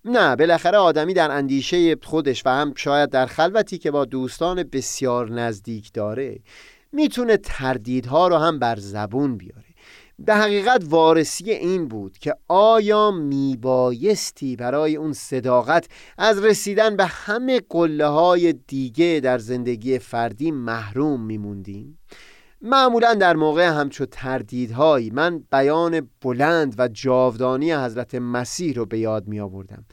نه 0.05 0.35
بالاخره 0.35 0.77
آدمی 0.77 1.13
در 1.13 1.31
اندیشه 1.31 1.95
خودش 2.03 2.45
و 2.45 2.49
هم 2.49 2.73
شاید 2.75 3.09
در 3.09 3.25
خلوتی 3.25 3.77
که 3.77 3.91
با 3.91 4.05
دوستان 4.05 4.63
بسیار 4.63 5.31
نزدیک 5.31 5.93
داره 5.93 6.39
می‌تونه 6.91 7.37
تردیدها 7.37 8.27
رو 8.27 8.37
هم 8.37 8.59
بر 8.59 8.75
زبون 8.75 9.37
بیاره. 9.37 9.64
به 10.19 10.35
حقیقت 10.35 10.83
وارسی 10.89 11.51
این 11.51 11.87
بود 11.87 12.17
که 12.17 12.35
آیا 12.47 13.11
میبایستی 13.11 14.55
برای 14.55 14.95
اون 14.95 15.13
صداقت 15.13 15.87
از 16.17 16.43
رسیدن 16.43 16.95
به 16.95 17.05
همه 17.05 17.61
قله 17.69 18.05
های 18.05 18.53
دیگه 18.53 19.19
در 19.23 19.37
زندگی 19.37 19.99
فردی 19.99 20.51
محروم 20.51 21.21
میموندیم؟ 21.21 21.99
معمولا 22.61 23.13
در 23.13 23.35
موقع 23.35 23.67
همچو 23.67 24.05
تردیدهایی 24.05 25.09
من 25.09 25.43
بیان 25.51 26.09
بلند 26.21 26.75
و 26.77 26.87
جاودانی 26.87 27.73
حضرت 27.73 28.15
مسیح 28.15 28.73
رو 28.73 28.85
به 28.85 28.99
یاد 28.99 29.27
می 29.27 29.39
آوردم 29.39 29.85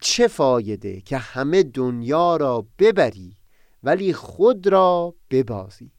چه 0.00 0.28
فایده 0.28 1.00
که 1.00 1.16
همه 1.18 1.62
دنیا 1.62 2.36
را 2.36 2.66
ببری 2.78 3.36
ولی 3.82 4.12
خود 4.12 4.66
را 4.66 5.14
ببازی 5.30 5.90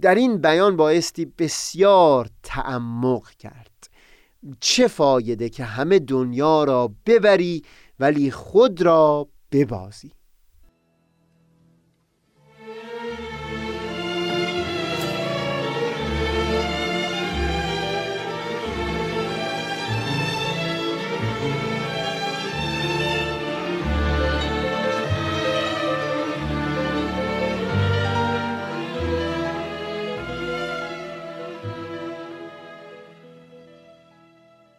در 0.00 0.14
این 0.14 0.38
بیان 0.38 0.76
بایستی 0.76 1.24
بسیار 1.24 2.28
تعمق 2.42 3.30
کرد. 3.30 3.90
چه 4.60 4.88
فایده 4.88 5.48
که 5.48 5.64
همه 5.64 5.98
دنیا 5.98 6.64
را 6.64 6.94
ببری 7.06 7.62
ولی 8.00 8.30
خود 8.30 8.82
را 8.82 9.28
ببازی. 9.52 10.12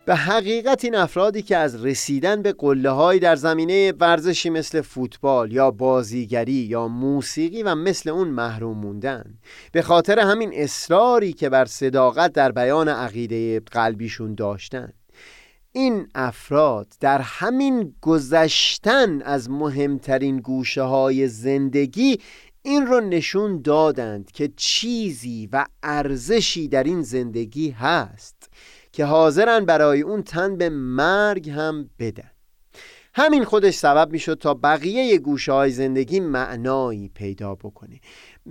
به 0.06 0.16
حقیقت 0.16 0.86
این 0.86 0.96
افرادی 0.96 1.42
که 1.42 1.58
از 1.58 1.86
رسیدن 1.86 2.42
به 2.42 2.54
قله 2.54 3.20
در 3.20 3.36
زمینه 3.36 3.92
ورزشی 3.92 4.50
مثل 4.50 4.82
فوتبال 4.82 5.52
یا 5.52 5.72
بازیگری 5.72 6.52
یا 6.54 6.88
موسیقی 6.88 7.64
و 7.64 7.76
مثل 7.76 8.10
اون 8.10 8.28
محروم 8.28 8.78
موندن. 8.78 9.40
به 9.72 9.82
خاطر 9.82 10.20
همین 10.20 10.52
اصراری 10.54 11.34
که 11.34 11.50
بر 11.50 11.66
صداقت 11.66 12.34
در 12.34 12.52
بیان 12.52 12.90
عقیده 12.90 13.60
قلبیشون 13.60 14.36
داشتن. 14.36 14.94
این 15.72 16.08
افراد 16.16 16.88
در 17.00 17.22
همین 17.22 17.96
گذشتن 18.02 19.22
از 19.22 19.50
مهمترین 19.50 20.38
گوشه 20.38 20.82
های 20.82 21.28
زندگی 21.28 22.20
این 22.62 22.88
رو 22.88 23.00
نشون 23.00 23.62
دادند 23.62 24.32
که 24.32 24.52
چیزی 24.56 25.50
و 25.52 25.66
ارزشی 25.84 26.68
در 26.68 26.84
این 26.84 27.02
زندگی 27.02 27.70
هست. 27.70 28.33
که 28.94 29.06
حاضرن 29.06 29.66
برای 29.66 30.02
اون 30.02 30.24
تن 30.24 30.58
به 30.58 30.70
مرگ 30.70 31.50
هم 31.50 31.90
بدن. 32.00 32.32
همین 33.14 33.44
خودش 33.44 33.74
سبب 33.74 34.12
می‌شد 34.12 34.38
تا 34.38 34.54
بقیه 34.54 35.18
گوشه 35.18 35.52
های 35.52 35.72
زندگی 35.72 36.20
معنایی 36.20 37.10
پیدا 37.10 37.56
بکنه. 37.56 38.00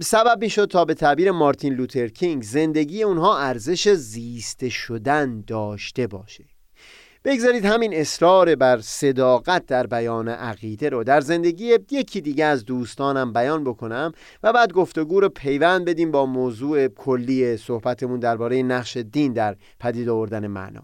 سبب 0.01 0.39
می‌شد 0.41 0.65
تا 0.65 0.85
به 0.85 0.95
تعبیر 0.95 1.31
مارتین 1.31 1.75
لوتر 1.75 2.09
کینگ 2.09 2.43
زندگی 2.43 3.03
اونها 3.03 3.39
ارزش 3.39 3.89
زیسته 3.89 4.69
شدن 4.69 5.45
داشته 5.47 6.07
باشه. 6.07 6.45
بگذارید 7.25 7.65
همین 7.65 7.95
اصرار 7.95 8.55
بر 8.55 8.81
صداقت 8.81 9.67
در 9.67 9.87
بیان 9.87 10.29
عقیده 10.29 10.89
رو 10.89 11.05
در 11.05 11.21
زندگی 11.21 11.65
یکی 11.91 12.21
دیگه 12.21 12.45
از 12.45 12.65
دوستانم 12.65 13.33
بیان 13.33 13.65
بکنم 13.65 14.13
و 14.43 14.53
بعد 14.53 14.73
گفتگو 14.73 15.21
رو 15.21 15.29
پیوند 15.29 15.85
بدیم 15.85 16.11
با 16.11 16.27
موضوع 16.27 16.89
کلی 16.89 17.57
صحبتمون 17.57 18.21
درباره 18.21 18.63
نقش 18.63 18.97
دین 18.97 19.33
در 19.33 19.57
پدید 19.81 20.09
آوردن 20.09 20.47
معنا. 20.47 20.83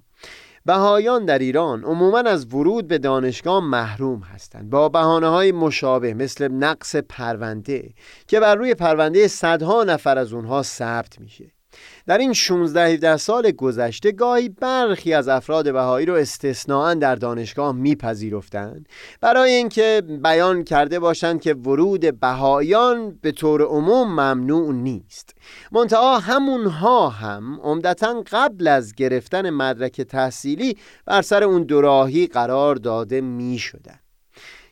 بهایان 0.65 1.25
در 1.25 1.39
ایران 1.39 1.85
عموما 1.85 2.19
از 2.19 2.55
ورود 2.55 2.89
به 2.89 2.99
دانشگاه 2.99 3.65
محروم 3.65 4.21
هستند. 4.21 4.71
با 4.71 4.89
بهانه 4.89 5.29
های 5.29 5.53
مشابه 5.53 6.15
مثل 6.15 6.49
نقص 6.49 6.97
پرونده 6.97 7.91
که 8.27 8.41
بر 8.41 8.55
روی 8.55 8.75
پرونده 8.75 9.29
صدها 9.29 9.85
نفر 9.85 10.19
از 10.19 10.33
اونها 10.33 10.63
ثبت 10.63 11.21
میشه. 11.21 11.58
در 12.07 12.19
این 12.19 12.33
16 12.33 12.87
17 12.87 13.17
سال 13.17 13.51
گذشته 13.51 14.13
گاهی 14.13 14.49
برخی 14.49 15.13
از 15.13 15.29
افراد 15.29 15.73
بهایی 15.73 16.07
رو 16.07 16.15
استثناا 16.15 16.95
در 16.95 17.15
دانشگاه 17.15 17.73
میپذیرفتند 17.73 18.89
برای 19.21 19.53
اینکه 19.53 20.03
بیان 20.23 20.65
کرده 20.65 20.99
باشند 20.99 21.41
که 21.41 21.55
ورود 21.55 22.21
بهایان 22.21 23.19
به 23.23 23.33
طور 23.33 23.63
عموم 23.63 24.09
ممنوع 24.09 24.73
نیست 24.73 25.35
منتها 25.73 26.19
همونها 26.19 27.09
هم 27.09 27.61
عمدتا 27.63 28.25
قبل 28.33 28.69
از 28.69 28.95
گرفتن 28.95 29.51
مدرک 29.51 30.01
تحصیلی 30.01 30.77
بر 31.07 31.23
سر 31.23 31.45
اون 31.45 31.63
دوراهی 31.63 32.27
قرار 32.27 32.75
داده 32.75 33.21
می 33.21 33.59
شدن. 33.59 34.01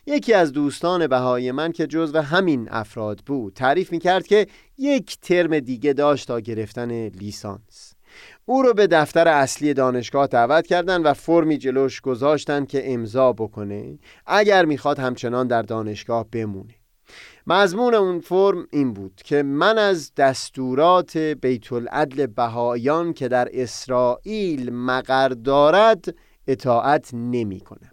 یکی 0.07 0.33
از 0.33 0.51
دوستان 0.51 1.07
بهای 1.07 1.51
من 1.51 1.71
که 1.71 1.87
جزو 1.87 2.19
همین 2.21 2.67
افراد 2.71 3.19
بود 3.25 3.53
تعریف 3.53 3.91
می 3.91 3.99
کرد 3.99 4.27
که 4.27 4.47
یک 4.77 5.19
ترم 5.19 5.59
دیگه 5.59 5.93
داشت 5.93 6.27
تا 6.27 6.39
گرفتن 6.39 7.07
لیسانس. 7.07 7.93
او 8.45 8.61
رو 8.61 8.73
به 8.73 8.87
دفتر 8.87 9.27
اصلی 9.27 9.73
دانشگاه 9.73 10.27
دعوت 10.27 10.67
کردند 10.67 11.05
و 11.05 11.13
فرمی 11.13 11.57
جلوش 11.57 12.01
گذاشتن 12.01 12.65
که 12.65 12.93
امضا 12.93 13.33
بکنه 13.33 13.99
اگر 14.25 14.65
می‌خواد 14.65 14.99
همچنان 14.99 15.47
در 15.47 15.61
دانشگاه 15.61 16.25
بمونه. 16.31 16.75
مضمون 17.47 17.93
اون 17.93 18.19
فرم 18.19 18.67
این 18.71 18.93
بود 18.93 19.21
که 19.25 19.43
من 19.43 19.77
از 19.77 20.15
دستورات 20.15 21.17
بیت 21.17 21.73
العدل 21.73 22.25
بهایان 22.25 23.13
که 23.13 23.27
در 23.27 23.49
اسرائیل 23.53 24.73
مقر 24.73 25.29
دارد 25.29 26.15
اطاعت 26.47 27.13
نمی 27.13 27.59
کنم 27.59 27.91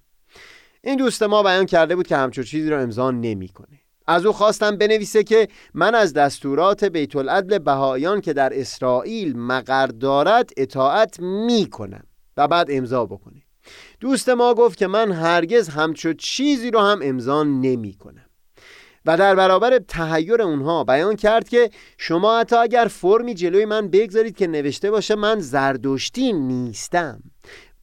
این 0.82 0.96
دوست 0.96 1.22
ما 1.22 1.42
بیان 1.42 1.66
کرده 1.66 1.96
بود 1.96 2.06
که 2.06 2.16
همچون 2.16 2.44
چیزی 2.44 2.70
رو 2.70 2.82
امضا 2.82 3.10
نمی‌کنه. 3.10 3.83
از 4.06 4.26
او 4.26 4.32
خواستم 4.32 4.76
بنویسه 4.76 5.24
که 5.24 5.48
من 5.74 5.94
از 5.94 6.12
دستورات 6.12 6.84
بیت 6.84 7.16
العدل 7.16 7.58
بهایان 7.58 8.20
که 8.20 8.32
در 8.32 8.60
اسرائیل 8.60 9.36
مقر 9.36 9.86
دارد 9.86 10.50
اطاعت 10.56 11.20
می‌کنم 11.20 12.04
و 12.36 12.48
بعد 12.48 12.66
امضا 12.70 13.06
بکنه. 13.06 13.42
دوست 14.00 14.28
ما 14.28 14.54
گفت 14.54 14.78
که 14.78 14.86
من 14.86 15.12
هرگز 15.12 15.68
همچو 15.68 16.12
چیزی 16.12 16.70
رو 16.70 16.80
هم 16.80 17.00
امضا 17.02 17.42
نمی 17.42 17.94
کنم 17.94 18.24
و 19.06 19.16
در 19.16 19.34
برابر 19.34 19.78
تهیر 19.88 20.42
اونها 20.42 20.84
بیان 20.84 21.16
کرد 21.16 21.48
که 21.48 21.70
شما 21.98 22.38
حتی 22.38 22.56
اگر 22.56 22.88
فرمی 22.90 23.34
جلوی 23.34 23.64
من 23.64 23.88
بگذارید 23.88 24.36
که 24.36 24.46
نوشته 24.46 24.90
باشه 24.90 25.14
من 25.14 25.40
زردشتی 25.40 26.32
نیستم. 26.32 27.22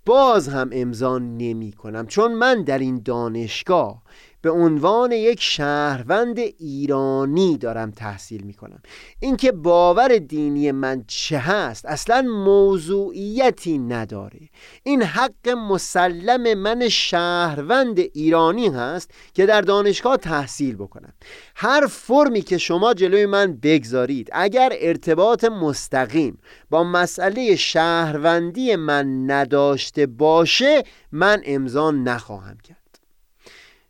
باز 0.06 0.48
هم 0.48 0.70
امضا 0.74 1.18
نمی 1.18 1.72
کنم 1.72 2.08
چون 2.08 2.34
من 2.34 2.64
در 2.64 2.80
این 2.80 3.02
دانشگاه 3.06 4.02
به 4.42 4.52
عنوان 4.52 5.12
یک 5.12 5.42
شهروند 5.42 6.40
ایرانی 6.40 7.58
دارم 7.58 7.92
تحصیل 7.92 8.44
می 8.44 8.54
کنم 8.54 8.82
اینکه 9.20 9.52
باور 9.52 10.18
دینی 10.18 10.72
من 10.72 11.04
چه 11.08 11.38
هست 11.38 11.86
اصلا 11.86 12.22
موضوعیتی 12.22 13.78
نداره. 13.78 14.40
این 14.84 15.04
حق 15.04 15.50
مسلم 15.50 16.54
من 16.58 16.90
شهروند 16.90 18.00
ایرانی 18.00 18.68
هست 18.68 19.12
که 19.34 19.46
در 19.46 19.62
دانشگاه 19.62 20.18
تحصیل 20.18 20.76
بکنم. 20.76 21.14
هر 21.56 21.88
فرمی 21.88 22.42
که 22.42 22.58
شما 22.58 22.94
جلوی 22.94 23.26
من 23.26 23.58
بگذارید 23.64 24.30
اگر 24.32 24.74
ارتباط 24.82 25.44
مستقیم 25.44 26.38
با 26.70 26.84
مسئله 26.84 27.56
شهروندی 27.56 28.76
من 28.76 29.32
نداشته 29.32 30.06
باشه 30.06 30.84
من 31.12 31.42
امضا 31.46 31.92
نخواهم 31.92 32.58
کرد. 32.58 32.81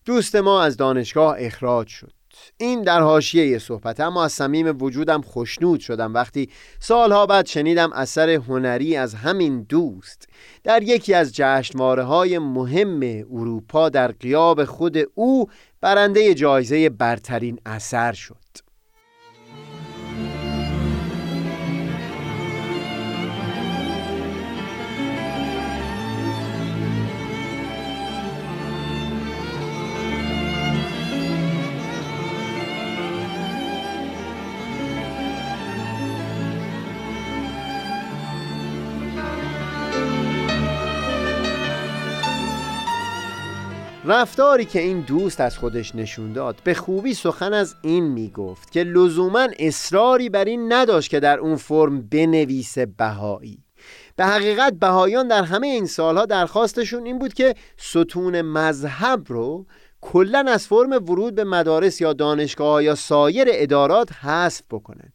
دوست 0.05 0.35
ما 0.35 0.63
از 0.63 0.77
دانشگاه 0.77 1.35
اخراج 1.39 1.87
شد. 1.87 2.11
این 2.57 2.81
در 2.81 3.01
حاشیه 3.01 3.59
صحبت 3.59 3.99
اما 3.99 4.23
از 4.23 4.31
صمیم 4.31 4.81
وجودم 4.83 5.21
خوشنود 5.21 5.79
شدم. 5.79 6.13
وقتی 6.13 6.49
سالها 6.79 7.25
بعد 7.25 7.45
شنیدم 7.45 7.93
اثر 7.93 8.29
هنری 8.29 8.95
از 8.95 9.13
همین 9.13 9.63
دوست 9.63 10.27
در 10.63 10.83
یکی 10.83 11.13
از 11.13 11.35
جشنواره 11.35 12.03
های 12.03 12.39
مهم 12.39 12.99
اروپا 13.31 13.89
در 13.89 14.11
قیاب 14.11 14.65
خود 14.65 14.97
او 15.15 15.49
برنده 15.81 16.33
جایزه 16.33 16.89
برترین 16.89 17.59
اثر 17.65 18.13
شد. 18.13 18.40
رفتاری 44.11 44.65
که 44.65 44.81
این 44.81 45.01
دوست 45.01 45.41
از 45.41 45.57
خودش 45.57 45.95
نشون 45.95 46.33
داد 46.33 46.55
به 46.63 46.73
خوبی 46.73 47.13
سخن 47.13 47.53
از 47.53 47.75
این 47.81 48.03
می‌گفت 48.03 48.71
که 48.71 48.83
لزوما 48.83 49.47
اصراری 49.59 50.29
بر 50.29 50.45
این 50.45 50.73
نداشت 50.73 51.09
که 51.09 51.19
در 51.19 51.39
اون 51.39 51.55
فرم 51.55 52.01
بنویسه 52.01 52.85
بهایی. 52.85 53.63
به 54.15 54.25
حقیقت 54.25 54.73
بهایان 54.73 55.27
در 55.27 55.43
همه 55.43 55.67
این 55.67 55.85
سالها 55.85 56.25
درخواستشون 56.25 57.05
این 57.05 57.19
بود 57.19 57.33
که 57.33 57.55
ستون 57.77 58.41
مذهب 58.41 59.23
رو 59.27 59.65
کلا 60.01 60.45
از 60.47 60.67
فرم 60.67 60.91
ورود 60.91 61.35
به 61.35 61.43
مدارس 61.43 62.01
یا 62.01 62.13
دانشگاه 62.13 62.83
یا 62.83 62.95
سایر 62.95 63.47
ادارات 63.51 64.11
حذف 64.13 64.61
بکنن. 64.71 65.11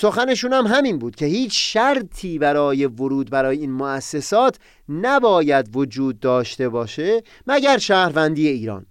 سخنشون 0.00 0.52
هم 0.52 0.66
همین 0.66 0.98
بود 0.98 1.16
که 1.16 1.26
هیچ 1.26 1.72
شرطی 1.72 2.38
برای 2.38 2.86
ورود 2.86 3.30
برای 3.30 3.58
این 3.58 3.72
مؤسسات 3.72 4.56
نباید 4.88 5.76
وجود 5.76 6.20
داشته 6.20 6.68
باشه 6.68 7.22
مگر 7.46 7.78
شهروندی 7.78 8.48
ایران. 8.48 8.86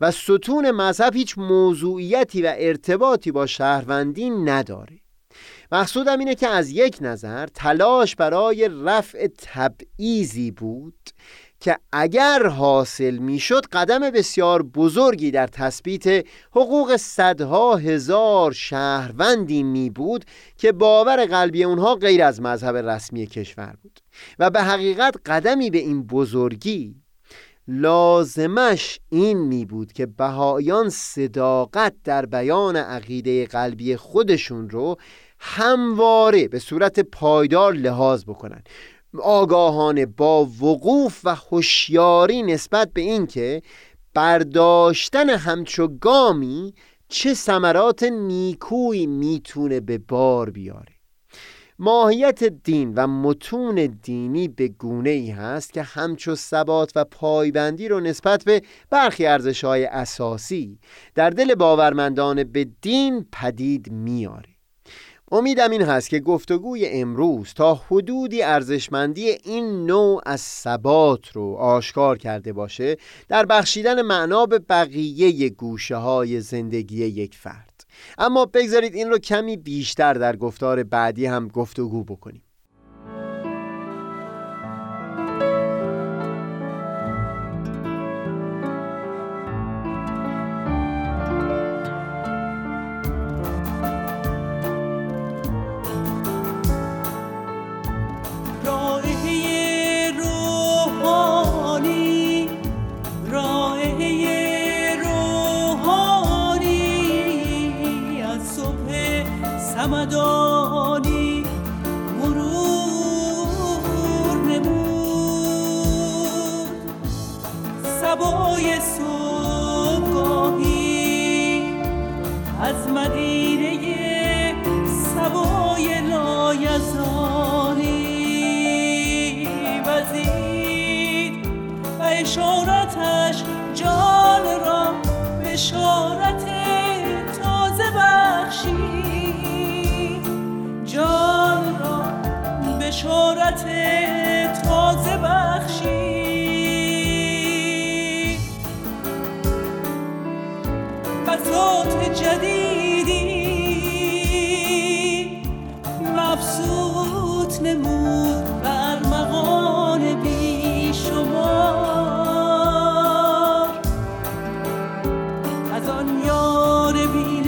و 0.00 0.10
ستون 0.10 0.70
مذهب 0.70 1.14
هیچ 1.16 1.38
موضوعیتی 1.38 2.42
و 2.42 2.54
ارتباطی 2.56 3.30
با 3.30 3.46
شهروندی 3.46 4.30
نداره. 4.30 4.98
مقصودم 5.72 6.18
اینه 6.18 6.34
که 6.34 6.48
از 6.48 6.70
یک 6.70 6.98
نظر 7.00 7.46
تلاش 7.46 8.16
برای 8.16 8.70
رفع 8.84 9.26
تبعیزی 9.26 10.50
بود 10.50 11.10
که 11.60 11.78
اگر 11.92 12.46
حاصل 12.46 13.16
می‌شد 13.16 13.66
قدم 13.66 14.10
بسیار 14.10 14.62
بزرگی 14.62 15.30
در 15.30 15.46
تثبیت 15.46 16.26
حقوق 16.50 16.96
صدها 16.96 17.76
هزار 17.76 18.52
شهروندی 18.52 19.62
می 19.62 19.90
بود 19.90 20.24
که 20.58 20.72
باور 20.72 21.24
قلبی 21.24 21.64
اونها 21.64 21.94
غیر 21.94 22.22
از 22.22 22.40
مذهب 22.40 22.76
رسمی 22.76 23.26
کشور 23.26 23.74
بود. 23.82 24.00
و 24.38 24.50
به 24.50 24.62
حقیقت 24.62 25.14
قدمی 25.26 25.70
به 25.70 25.78
این 25.78 26.02
بزرگی 26.02 26.94
لازمش 27.68 29.00
این 29.08 29.38
می 29.38 29.64
بود 29.64 29.92
که 29.92 30.06
بهایان 30.06 30.88
صداقت 30.88 31.94
در 32.04 32.26
بیان 32.26 32.76
عقیده 32.76 33.46
قلبی 33.46 33.96
خودشون 33.96 34.70
رو 34.70 34.96
همواره 35.38 36.48
به 36.48 36.58
صورت 36.58 37.00
پایدار 37.00 37.72
لحاظ 37.72 38.24
بکنن. 38.24 38.62
آگاهانه 39.22 40.06
با 40.06 40.44
وقوف 40.44 41.20
و 41.24 41.34
هوشیاری 41.34 42.42
نسبت 42.42 42.92
به 42.92 43.00
اینکه 43.00 43.62
برداشتن 44.14 45.30
همچو 45.30 45.88
گامی 45.88 46.74
چه 47.08 47.34
ثمرات 47.34 48.02
نیکویی 48.02 49.06
می‌تونه 49.06 49.80
به 49.80 49.98
بار 49.98 50.50
بیاره. 50.50 50.96
ماهیت 51.78 52.44
دین 52.44 52.94
و 52.94 53.06
متون 53.06 53.98
دینی 54.02 54.48
به 54.48 54.68
گونه 54.68 55.10
ای 55.10 55.30
هست 55.30 55.72
که 55.72 55.82
همچو 55.82 56.34
ثبات 56.34 56.92
و 56.96 57.04
پایبندی 57.04 57.88
رو 57.88 58.00
نسبت 58.00 58.44
به 58.44 58.62
برخی 58.90 59.26
ارزش 59.26 59.64
های 59.64 59.84
اساسی 59.84 60.78
در 61.14 61.30
دل 61.30 61.54
باورمندان 61.54 62.44
به 62.44 62.68
دین 62.80 63.26
پدید 63.32 63.92
میاره 63.92 64.55
امیدم 65.32 65.70
این 65.70 65.82
هست 65.82 66.10
که 66.10 66.20
گفتگوی 66.20 66.86
امروز 66.88 67.54
تا 67.54 67.74
حدودی 67.74 68.42
ارزشمندی 68.42 69.28
این 69.28 69.86
نوع 69.86 70.22
از 70.26 70.40
ثبات 70.40 71.28
رو 71.32 71.54
آشکار 71.54 72.18
کرده 72.18 72.52
باشه 72.52 72.96
در 73.28 73.46
بخشیدن 73.46 74.02
معنا 74.02 74.46
به 74.46 74.58
بقیه 74.58 75.48
گوشه 75.48 75.96
های 75.96 76.40
زندگی 76.40 77.04
یک 77.06 77.34
فرد. 77.34 77.84
اما 78.18 78.44
بگذارید 78.44 78.94
این 78.94 79.10
رو 79.10 79.18
کمی 79.18 79.56
بیشتر 79.56 80.14
در 80.14 80.36
گفتار 80.36 80.82
بعدی 80.82 81.26
هم 81.26 81.48
گفتگو 81.48 82.04
بکنیم. 82.04 82.42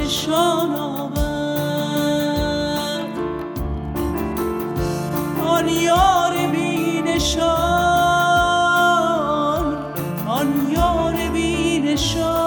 نشان 0.09 0.75
آورد 0.75 1.19
آن 5.47 5.69
یار 5.69 6.33
بی 6.53 7.03
نشان 7.03 7.49
آن 10.29 10.67
یار 10.71 11.15
بی 11.33 11.79
نشان 11.79 12.39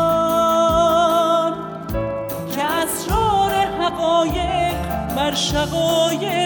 که 2.55 2.63
اسرار 2.63 3.51
حقایق 3.51 4.75
بر 5.15 5.33
شقایق 5.33 6.40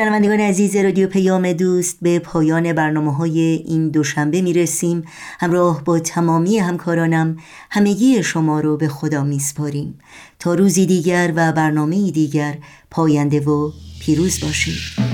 شنوندگان 0.00 0.40
عزیز 0.40 0.76
رادیو 0.76 1.08
پیام 1.08 1.52
دوست 1.52 1.98
به 2.02 2.18
پایان 2.18 2.72
برنامه 2.72 3.14
های 3.14 3.40
این 3.40 3.88
دوشنبه 3.88 4.42
می 4.42 4.52
رسیم 4.52 5.04
همراه 5.40 5.84
با 5.84 5.98
تمامی 5.98 6.58
همکارانم 6.58 7.36
همگی 7.70 8.22
شما 8.22 8.60
رو 8.60 8.76
به 8.76 8.88
خدا 8.88 9.24
می 9.24 9.38
سپاریم 9.38 9.98
تا 10.38 10.54
روزی 10.54 10.86
دیگر 10.86 11.32
و 11.36 11.52
برنامه 11.52 12.10
دیگر 12.10 12.58
پاینده 12.90 13.40
و 13.40 13.70
پیروز 14.00 14.40
باشید. 14.40 15.09